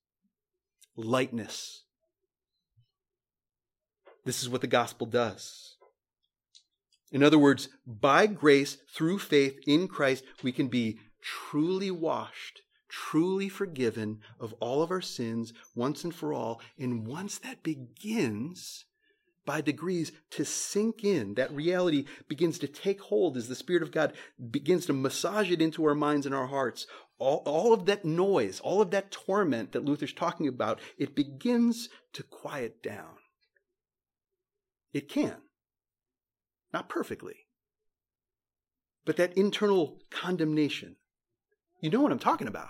Lightness. 0.98 1.84
This 4.26 4.44
is 4.44 4.50
what 4.50 4.60
the 4.60 4.68
gospel 4.68 5.08
does. 5.08 5.78
In 7.14 7.24
other 7.24 7.40
words, 7.40 7.70
by 7.88 8.28
grace, 8.28 8.78
through 8.94 9.20
faith 9.20 9.58
in 9.66 9.88
Christ, 9.88 10.26
we 10.44 10.52
can 10.52 10.68
be 10.68 11.00
truly 11.26 11.90
washed, 11.90 12.62
truly 12.88 13.50
forgiven 13.50 14.20
of 14.40 14.54
all 14.60 14.84
of 14.84 14.92
our 14.92 15.02
sins 15.02 15.54
once 15.74 16.04
and 16.04 16.14
for 16.14 16.32
all. 16.32 16.62
And 16.78 17.08
once 17.08 17.40
that 17.40 17.64
begins, 17.64 18.86
by 19.46 19.62
degrees 19.62 20.12
to 20.32 20.44
sink 20.44 21.04
in. 21.04 21.36
That 21.36 21.52
reality 21.52 22.06
begins 22.28 22.60
to 22.60 22.68
take 22.68 23.00
hold 23.02 23.38
as 23.38 23.48
the 23.48 23.56
Spirit 23.56 23.84
of 23.84 23.92
God 23.92 24.14
begins 24.52 24.86
to 24.88 24.94
massage 24.94 25.52
it 25.52 25.62
into 25.62 25.86
our 25.86 25.96
minds 25.96 26.26
and 26.26 26.34
our 26.34 26.48
hearts. 26.48 26.88
All, 27.18 27.44
all 27.46 27.74
of 27.74 27.86
that 27.86 28.04
noise, 28.04 28.60
all 28.60 28.82
of 28.82 28.92
that 28.92 29.12
torment 29.12 29.72
that 29.72 29.86
Luther's 29.86 30.14
talking 30.14 30.48
about, 30.48 30.80
it 30.98 31.16
begins 31.16 31.90
to 32.14 32.24
quiet 32.24 32.84
down. 32.84 33.18
It 34.92 35.08
can. 35.08 35.38
Not 36.74 36.90
perfectly. 36.90 37.36
But 39.06 39.18
that 39.18 39.38
internal 39.38 40.00
condemnation, 40.10 40.96
you 41.86 41.92
know 41.92 42.02
what 42.02 42.12
I'm 42.12 42.18
talking 42.18 42.48
about. 42.48 42.70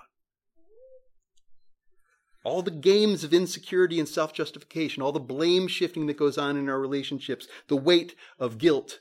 All 2.43 2.61
the 2.61 2.69
games 2.69 3.23
of 3.23 3.33
insecurity 3.33 3.97
and 3.97 4.07
self 4.07 4.33
justification, 4.33 5.01
all 5.01 5.13
the 5.13 5.21
blame 5.21 5.69
shifting 5.69 6.05
that 6.07 6.17
goes 6.17 6.37
on 6.37 6.57
in 6.57 6.67
our 6.67 6.79
relationships, 6.79 7.47
the 7.69 7.77
weight 7.77 8.13
of 8.37 8.57
guilt, 8.57 8.99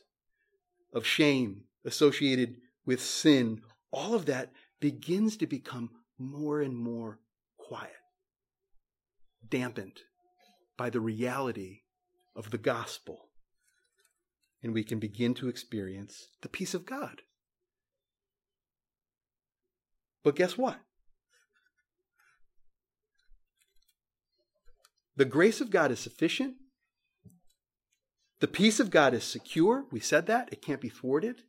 of 0.95 1.05
shame 1.05 1.65
associated 1.85 2.57
with 2.87 3.03
sin, 3.03 3.61
all 3.91 4.15
of 4.15 4.27
that 4.27 4.53
begins 4.81 5.37
to 5.39 5.49
become 5.49 5.91
more 6.17 6.61
and 6.61 6.77
more 6.77 7.19
quiet, 7.59 7.91
dampened 9.47 10.01
by 10.79 10.91
the 10.91 11.01
reality 11.01 11.81
of 12.37 12.51
the 12.53 12.59
gospel. 12.59 13.29
And 14.63 14.73
we 14.73 14.85
can 14.85 15.01
begin 15.01 15.35
to 15.35 15.49
experience 15.49 16.29
the 16.41 16.49
peace 16.49 16.73
of 16.73 16.87
God. 16.87 17.23
But 20.25 20.35
guess 20.35 20.59
what? 20.59 20.81
The 25.17 25.25
grace 25.25 25.61
of 25.61 25.71
God 25.71 25.93
is 25.93 26.01
sufficient. 26.01 26.55
The 28.41 28.49
peace 28.49 28.81
of 28.81 28.91
God 28.91 29.15
is 29.15 29.23
secure. 29.23 29.85
We 29.93 30.01
said 30.01 30.27
that. 30.27 30.49
It 30.51 30.61
can't 30.61 30.81
be 30.81 30.89
thwarted. 30.89 31.43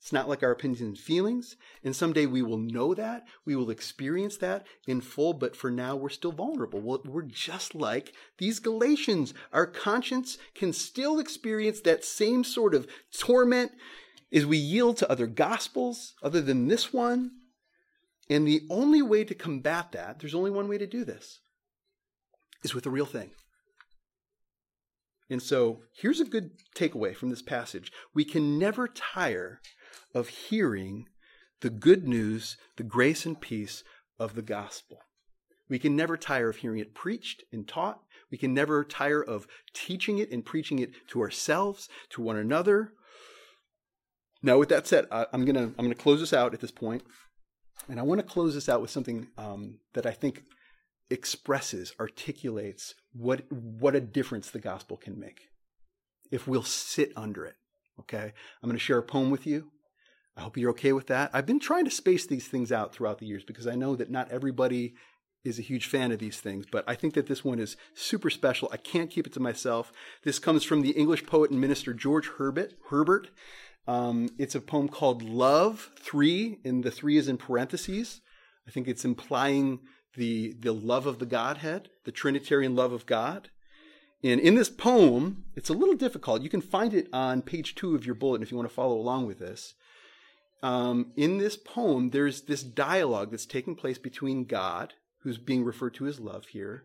It's 0.00 0.12
not 0.12 0.28
like 0.28 0.44
our 0.44 0.52
opinions 0.52 0.80
and 0.80 0.96
feelings. 0.96 1.56
And 1.82 1.96
someday 1.96 2.26
we 2.26 2.42
will 2.42 2.58
know 2.58 2.94
that. 2.94 3.26
We 3.44 3.56
will 3.56 3.70
experience 3.70 4.36
that 4.36 4.66
in 4.86 5.00
full. 5.00 5.32
But 5.32 5.56
for 5.56 5.70
now, 5.70 5.96
we're 5.96 6.08
still 6.08 6.30
vulnerable. 6.30 6.80
We're 6.80 7.22
just 7.22 7.74
like 7.74 8.12
these 8.38 8.60
Galatians. 8.60 9.34
Our 9.52 9.66
conscience 9.66 10.38
can 10.54 10.72
still 10.72 11.18
experience 11.18 11.80
that 11.80 12.04
same 12.04 12.44
sort 12.44 12.74
of 12.74 12.86
torment 13.12 13.72
as 14.32 14.46
we 14.46 14.58
yield 14.58 14.98
to 14.98 15.10
other 15.10 15.26
gospels 15.26 16.14
other 16.22 16.40
than 16.40 16.68
this 16.68 16.92
one. 16.92 17.32
And 18.30 18.46
the 18.46 18.62
only 18.70 19.02
way 19.02 19.24
to 19.24 19.34
combat 19.34 19.92
that, 19.92 20.18
there's 20.18 20.34
only 20.34 20.50
one 20.50 20.68
way 20.68 20.78
to 20.78 20.86
do 20.86 21.04
this, 21.04 21.40
is 22.62 22.74
with 22.74 22.84
the 22.84 22.90
real 22.90 23.06
thing. 23.06 23.30
And 25.30 25.42
so 25.42 25.80
here's 25.94 26.20
a 26.20 26.24
good 26.24 26.52
takeaway 26.74 27.14
from 27.14 27.30
this 27.30 27.42
passage. 27.42 27.92
We 28.14 28.24
can 28.24 28.58
never 28.58 28.88
tire 28.88 29.60
of 30.14 30.28
hearing 30.28 31.06
the 31.60 31.70
good 31.70 32.06
news, 32.06 32.56
the 32.76 32.82
grace 32.82 33.26
and 33.26 33.40
peace 33.40 33.82
of 34.18 34.34
the 34.34 34.42
gospel. 34.42 35.00
We 35.68 35.78
can 35.78 35.94
never 35.94 36.16
tire 36.16 36.48
of 36.48 36.56
hearing 36.56 36.78
it 36.78 36.94
preached 36.94 37.44
and 37.52 37.68
taught. 37.68 38.00
We 38.30 38.38
can 38.38 38.54
never 38.54 38.84
tire 38.84 39.22
of 39.22 39.46
teaching 39.74 40.18
it 40.18 40.30
and 40.30 40.44
preaching 40.44 40.78
it 40.78 40.92
to 41.08 41.20
ourselves, 41.20 41.88
to 42.10 42.22
one 42.22 42.36
another. 42.36 42.92
Now, 44.42 44.58
with 44.58 44.68
that 44.70 44.86
said, 44.86 45.06
I, 45.10 45.26
am 45.32 45.44
gonna 45.44 45.72
I'm 45.78 45.84
gonna 45.84 45.94
close 45.94 46.20
this 46.20 46.32
out 46.32 46.54
at 46.54 46.60
this 46.60 46.70
point, 46.70 47.02
and 47.88 47.98
I 47.98 48.02
want 48.02 48.20
to 48.20 48.26
close 48.26 48.54
this 48.54 48.68
out 48.68 48.80
with 48.80 48.90
something 48.90 49.28
um, 49.36 49.78
that 49.94 50.06
I 50.06 50.12
think 50.12 50.44
expresses, 51.10 51.94
articulates 51.98 52.94
what 53.12 53.50
what 53.50 53.94
a 53.94 54.00
difference 54.00 54.50
the 54.50 54.58
gospel 54.58 54.96
can 54.96 55.18
make 55.18 55.48
if 56.30 56.46
we'll 56.46 56.62
sit 56.62 57.12
under 57.16 57.44
it. 57.46 57.56
Okay, 58.00 58.32
I'm 58.62 58.68
going 58.68 58.78
to 58.78 58.84
share 58.84 58.98
a 58.98 59.02
poem 59.02 59.30
with 59.30 59.46
you. 59.46 59.70
I 60.36 60.42
hope 60.42 60.56
you're 60.56 60.70
okay 60.70 60.92
with 60.92 61.08
that. 61.08 61.30
I've 61.32 61.46
been 61.46 61.58
trying 61.58 61.84
to 61.84 61.90
space 61.90 62.24
these 62.24 62.46
things 62.46 62.70
out 62.70 62.94
throughout 62.94 63.18
the 63.18 63.26
years 63.26 63.42
because 63.42 63.66
I 63.66 63.74
know 63.74 63.96
that 63.96 64.10
not 64.10 64.30
everybody 64.30 64.94
is 65.44 65.58
a 65.58 65.62
huge 65.62 65.86
fan 65.86 66.12
of 66.12 66.20
these 66.20 66.40
things, 66.40 66.64
but 66.70 66.84
I 66.86 66.94
think 66.94 67.14
that 67.14 67.26
this 67.26 67.44
one 67.44 67.58
is 67.58 67.76
super 67.94 68.30
special. 68.30 68.68
I 68.70 68.76
can't 68.76 69.10
keep 69.10 69.26
it 69.26 69.32
to 69.32 69.40
myself. 69.40 69.92
This 70.22 70.38
comes 70.38 70.62
from 70.62 70.82
the 70.82 70.90
English 70.90 71.26
poet 71.26 71.50
and 71.50 71.60
minister 71.60 71.92
George 71.92 72.28
Herbert. 72.38 72.74
Herbert. 72.90 73.30
Um, 73.88 74.28
it's 74.36 74.54
a 74.54 74.60
poem 74.60 74.88
called 74.90 75.22
Love 75.22 75.90
Three, 75.98 76.58
and 76.62 76.84
the 76.84 76.90
three 76.90 77.16
is 77.16 77.26
in 77.26 77.38
parentheses. 77.38 78.20
I 78.66 78.70
think 78.70 78.86
it's 78.86 79.04
implying 79.04 79.80
the 80.14 80.54
the 80.60 80.74
love 80.74 81.06
of 81.06 81.18
the 81.18 81.26
Godhead, 81.26 81.88
the 82.04 82.12
Trinitarian 82.12 82.76
love 82.76 82.92
of 82.92 83.06
God. 83.06 83.48
And 84.22 84.40
in 84.40 84.56
this 84.56 84.68
poem, 84.68 85.44
it's 85.56 85.70
a 85.70 85.74
little 85.74 85.94
difficult. 85.94 86.42
You 86.42 86.50
can 86.50 86.60
find 86.60 86.92
it 86.92 87.08
on 87.14 87.40
page 87.40 87.74
two 87.74 87.94
of 87.94 88.04
your 88.04 88.14
bulletin 88.14 88.42
if 88.42 88.50
you 88.50 88.58
want 88.58 88.68
to 88.68 88.74
follow 88.74 88.96
along 88.96 89.26
with 89.26 89.38
this. 89.38 89.72
Um, 90.62 91.12
in 91.16 91.38
this 91.38 91.56
poem, 91.56 92.10
there's 92.10 92.42
this 92.42 92.62
dialogue 92.62 93.30
that's 93.30 93.46
taking 93.46 93.74
place 93.74 93.96
between 93.96 94.44
God, 94.44 94.94
who's 95.22 95.38
being 95.38 95.64
referred 95.64 95.94
to 95.94 96.06
as 96.06 96.20
love 96.20 96.46
here, 96.48 96.84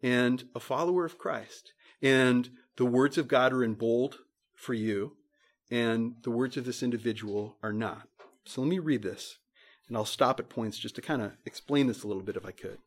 and 0.00 0.44
a 0.54 0.60
follower 0.60 1.04
of 1.04 1.18
Christ. 1.18 1.72
And 2.00 2.50
the 2.76 2.84
words 2.84 3.18
of 3.18 3.26
God 3.26 3.52
are 3.52 3.64
in 3.64 3.74
bold 3.74 4.18
for 4.54 4.74
you, 4.74 5.16
and 5.70 6.14
the 6.22 6.30
words 6.30 6.56
of 6.56 6.64
this 6.64 6.82
individual 6.82 7.56
are 7.62 7.72
not. 7.72 8.08
So 8.44 8.60
let 8.60 8.68
me 8.68 8.78
read 8.78 9.02
this, 9.02 9.38
and 9.88 9.96
I'll 9.96 10.04
stop 10.04 10.38
at 10.40 10.48
points 10.48 10.78
just 10.78 10.94
to 10.96 11.02
kind 11.02 11.22
of 11.22 11.32
explain 11.44 11.86
this 11.86 12.02
a 12.02 12.06
little 12.06 12.22
bit 12.22 12.36
if 12.36 12.46
I 12.46 12.52
could. 12.52 12.78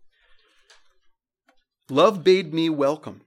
Love 1.89 2.23
bade 2.23 2.53
me 2.53 2.69
welcome 2.69 3.21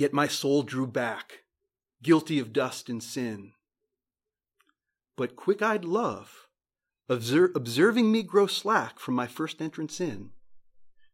Yet 0.00 0.14
my 0.14 0.28
soul 0.28 0.62
drew 0.62 0.86
back, 0.86 1.40
guilty 2.02 2.38
of 2.38 2.54
dust 2.54 2.88
and 2.88 3.02
sin. 3.02 3.52
But 5.14 5.36
quick 5.36 5.60
eyed 5.60 5.84
love, 5.84 6.46
observing 7.06 8.10
me 8.10 8.22
grow 8.22 8.46
slack 8.46 8.98
from 8.98 9.14
my 9.14 9.26
first 9.26 9.60
entrance 9.60 10.00
in, 10.00 10.30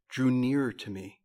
drew 0.09 0.31
nearer 0.31 0.71
to 0.71 0.89
me, 0.89 1.19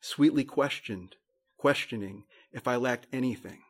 sweetly 0.00 0.42
questioned, 0.42 1.14
questioning 1.58 2.24
if 2.50 2.66
I 2.66 2.74
lacked 2.74 3.06
anything. 3.12 3.60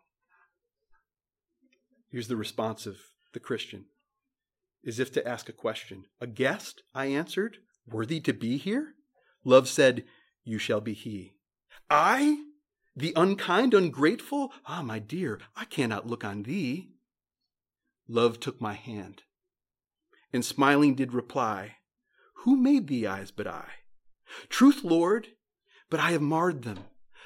Here's 2.10 2.28
the 2.28 2.36
response 2.36 2.86
of 2.86 2.98
the 3.32 3.40
Christian, 3.40 3.86
as 4.86 4.98
if 4.98 5.12
to 5.12 5.28
ask 5.28 5.48
a 5.48 5.52
question. 5.52 6.06
A 6.20 6.26
guest, 6.26 6.82
I 6.94 7.06
answered, 7.06 7.58
worthy 7.86 8.20
to 8.20 8.32
be 8.32 8.56
here? 8.56 8.94
Love 9.44 9.68
said, 9.68 10.04
You 10.44 10.58
shall 10.58 10.80
be 10.80 10.94
he. 10.94 11.32
I? 11.90 12.44
The 12.96 13.12
unkind, 13.14 13.74
ungrateful? 13.74 14.52
Ah, 14.66 14.82
my 14.82 14.98
dear, 14.98 15.40
I 15.54 15.64
cannot 15.66 16.06
look 16.06 16.24
on 16.24 16.42
thee. 16.42 16.88
Love 18.08 18.40
took 18.40 18.60
my 18.60 18.72
hand, 18.72 19.22
and 20.32 20.44
smiling 20.44 20.94
did 20.94 21.12
reply, 21.12 21.76
Who 22.44 22.56
made 22.56 22.88
thee 22.88 23.06
eyes 23.06 23.30
but 23.30 23.46
I? 23.46 23.68
Truth, 24.48 24.82
Lord, 24.82 25.28
but 25.90 26.00
I 26.00 26.12
have 26.12 26.22
marred 26.22 26.62
them. 26.62 26.78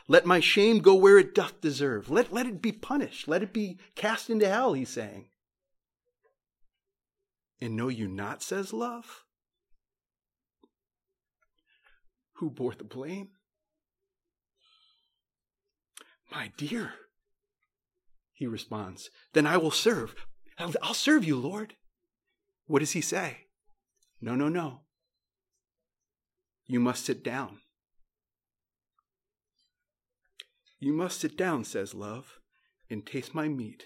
Let 0.09 0.27
my 0.27 0.41
shame 0.41 0.81
go 0.81 0.95
where 0.95 1.19
it 1.19 1.35
doth 1.35 1.61
deserve. 1.61 2.11
Let, 2.11 2.33
let 2.33 2.47
it 2.47 2.61
be 2.61 2.73
punished. 2.73 3.29
Let 3.29 3.43
it 3.43 3.53
be 3.53 3.79
cast 3.95 4.31
into 4.31 4.49
hell, 4.49 4.73
he's 4.73 4.89
saying. 4.89 5.29
And 7.61 7.77
know 7.77 7.89
you 7.89 8.09
not, 8.09 8.43
says 8.43 8.73
love? 8.73 9.25
Who 12.35 12.51
bore 12.51 12.75
the 12.75 12.85
blame? 12.85 13.29
My 16.33 16.51
dear, 16.57 16.95
he 18.33 18.47
responds, 18.47 19.11
then 19.33 19.47
I 19.47 19.59
will 19.59 19.71
serve. 19.71 20.15
I'll, 20.59 20.73
I'll 20.83 20.95
serve 20.95 21.25
you, 21.25 21.37
Lord. 21.37 21.75
What 22.67 22.81
does 22.81 22.93
he 22.93 23.01
say? 23.01 23.47
No, 24.21 24.35
no, 24.35 24.49
no. 24.49 24.81
You 26.67 26.81
must 26.81 27.05
sit 27.05 27.23
down. 27.23 27.59
You 30.83 30.93
must 30.93 31.21
sit 31.21 31.37
down, 31.37 31.63
says 31.63 31.95
love, 31.95 32.41
and 32.91 33.07
taste 33.07 33.37
my 33.37 33.47
meat. 33.47 33.85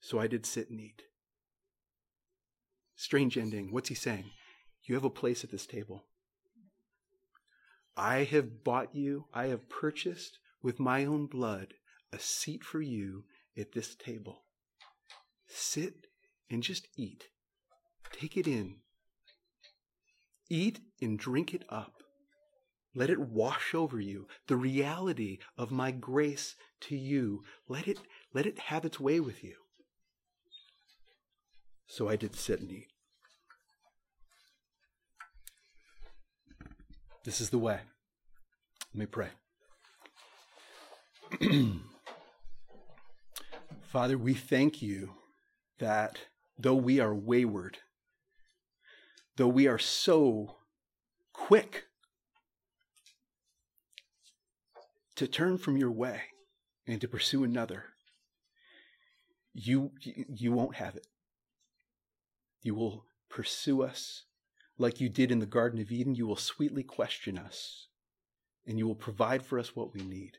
So 0.00 0.20
I 0.20 0.28
did 0.28 0.46
sit 0.46 0.70
and 0.70 0.80
eat. 0.80 1.02
Strange 2.94 3.36
ending. 3.36 3.72
What's 3.72 3.88
he 3.88 3.96
saying? 3.96 4.30
You 4.84 4.94
have 4.94 5.02
a 5.02 5.10
place 5.10 5.42
at 5.42 5.50
this 5.50 5.66
table. 5.66 6.04
I 7.96 8.22
have 8.22 8.62
bought 8.62 8.94
you, 8.94 9.24
I 9.34 9.46
have 9.46 9.68
purchased 9.68 10.38
with 10.62 10.78
my 10.78 11.04
own 11.04 11.26
blood 11.26 11.74
a 12.12 12.20
seat 12.20 12.62
for 12.62 12.80
you 12.80 13.24
at 13.58 13.72
this 13.72 13.96
table. 13.96 14.44
Sit 15.48 16.06
and 16.48 16.62
just 16.62 16.86
eat. 16.96 17.24
Take 18.12 18.36
it 18.36 18.46
in. 18.46 18.76
Eat 20.48 20.78
and 21.02 21.18
drink 21.18 21.52
it 21.52 21.64
up. 21.68 21.99
Let 22.94 23.10
it 23.10 23.20
wash 23.20 23.74
over 23.74 24.00
you. 24.00 24.26
The 24.48 24.56
reality 24.56 25.38
of 25.56 25.70
my 25.70 25.90
grace 25.90 26.56
to 26.82 26.96
you. 26.96 27.44
Let 27.68 27.86
it, 27.86 28.00
let 28.34 28.46
it 28.46 28.58
have 28.58 28.84
its 28.84 28.98
way 28.98 29.20
with 29.20 29.44
you. 29.44 29.54
So 31.86 32.08
I 32.08 32.16
did 32.16 32.34
sit 32.36 32.60
and 32.60 32.70
eat. 32.70 32.88
This 37.24 37.40
is 37.40 37.50
the 37.50 37.58
way. 37.58 37.80
Let 38.94 38.98
me 38.98 39.06
pray. 39.06 39.28
Father, 43.82 44.18
we 44.18 44.34
thank 44.34 44.82
you 44.82 45.14
that 45.78 46.18
though 46.58 46.74
we 46.74 46.98
are 46.98 47.14
wayward, 47.14 47.78
though 49.36 49.48
we 49.48 49.68
are 49.68 49.78
so 49.78 50.56
quick 51.32 51.86
to 55.20 55.28
turn 55.28 55.58
from 55.58 55.76
your 55.76 55.90
way 55.90 56.22
and 56.86 56.98
to 56.98 57.06
pursue 57.06 57.44
another, 57.44 57.84
you, 59.52 59.90
you 60.00 60.50
won't 60.50 60.76
have 60.76 60.96
it. 60.96 61.06
You 62.62 62.74
will 62.74 63.04
pursue 63.28 63.82
us 63.82 64.24
like 64.78 64.98
you 64.98 65.10
did 65.10 65.30
in 65.30 65.38
the 65.38 65.44
Garden 65.44 65.78
of 65.78 65.92
Eden. 65.92 66.14
You 66.14 66.26
will 66.26 66.36
sweetly 66.36 66.82
question 66.82 67.36
us 67.36 67.88
and 68.66 68.78
you 68.78 68.86
will 68.86 68.94
provide 68.94 69.44
for 69.44 69.58
us 69.58 69.76
what 69.76 69.92
we 69.92 70.00
need. 70.00 70.38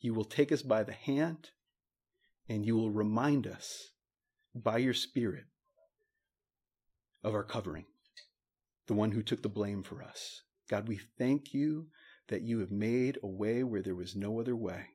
You 0.00 0.14
will 0.14 0.24
take 0.24 0.50
us 0.50 0.62
by 0.62 0.84
the 0.84 0.94
hand 0.94 1.50
and 2.48 2.64
you 2.64 2.76
will 2.76 2.90
remind 2.90 3.46
us 3.46 3.90
by 4.54 4.78
your 4.78 4.94
Spirit 4.94 5.44
of 7.22 7.34
our 7.34 7.44
covering, 7.44 7.84
the 8.86 8.94
one 8.94 9.10
who 9.10 9.22
took 9.22 9.42
the 9.42 9.50
blame 9.50 9.82
for 9.82 10.02
us. 10.02 10.40
God, 10.70 10.88
we 10.88 10.98
thank 11.18 11.52
you 11.52 11.88
that 12.28 12.42
you 12.42 12.60
have 12.60 12.70
made 12.70 13.18
a 13.22 13.26
way 13.26 13.62
where 13.62 13.82
there 13.82 13.94
was 13.94 14.16
no 14.16 14.40
other 14.40 14.56
way, 14.56 14.86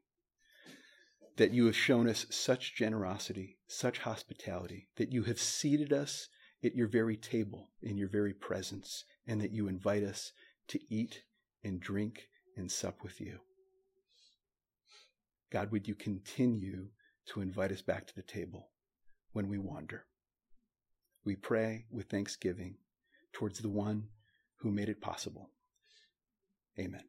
that 1.38 1.54
you 1.54 1.66
have 1.66 1.76
shown 1.76 2.08
us 2.08 2.26
such 2.30 2.76
generosity, 2.76 3.58
such 3.68 4.00
hospitality, 4.00 4.90
that 4.98 5.12
you 5.12 5.24
have 5.24 5.40
seated 5.40 5.94
us 5.94 6.28
at 6.64 6.76
your 6.76 6.88
very 6.88 7.16
table 7.16 7.70
in 7.82 7.98
your 7.98 8.10
very 8.10 8.34
presence, 8.34 9.06
and 9.26 9.40
that 9.40 9.52
you 9.52 9.68
invite 9.68 10.04
us 10.04 10.32
to 10.68 10.80
eat 10.90 11.24
and 11.64 11.80
drink 11.80 12.28
and 12.58 12.72
sup 12.72 13.04
with 13.04 13.22
you. 13.22 13.40
God, 15.52 15.72
would 15.72 15.88
you 15.88 15.96
continue 15.96 16.88
to 17.28 17.42
invite 17.42 17.72
us 17.72 17.82
back 17.82 18.06
to 18.08 18.16
the 18.16 18.22
table 18.22 18.70
when 19.32 19.48
we 19.48 19.58
wander? 19.58 20.06
We 21.24 21.36
pray 21.36 21.86
with 21.92 22.10
thanksgiving 22.10 22.78
towards 23.34 23.60
the 23.60 23.70
one 23.70 24.10
who 24.58 24.72
made 24.72 24.90
it 24.90 25.02
possible. 25.02 25.52
Amen. 26.78 27.04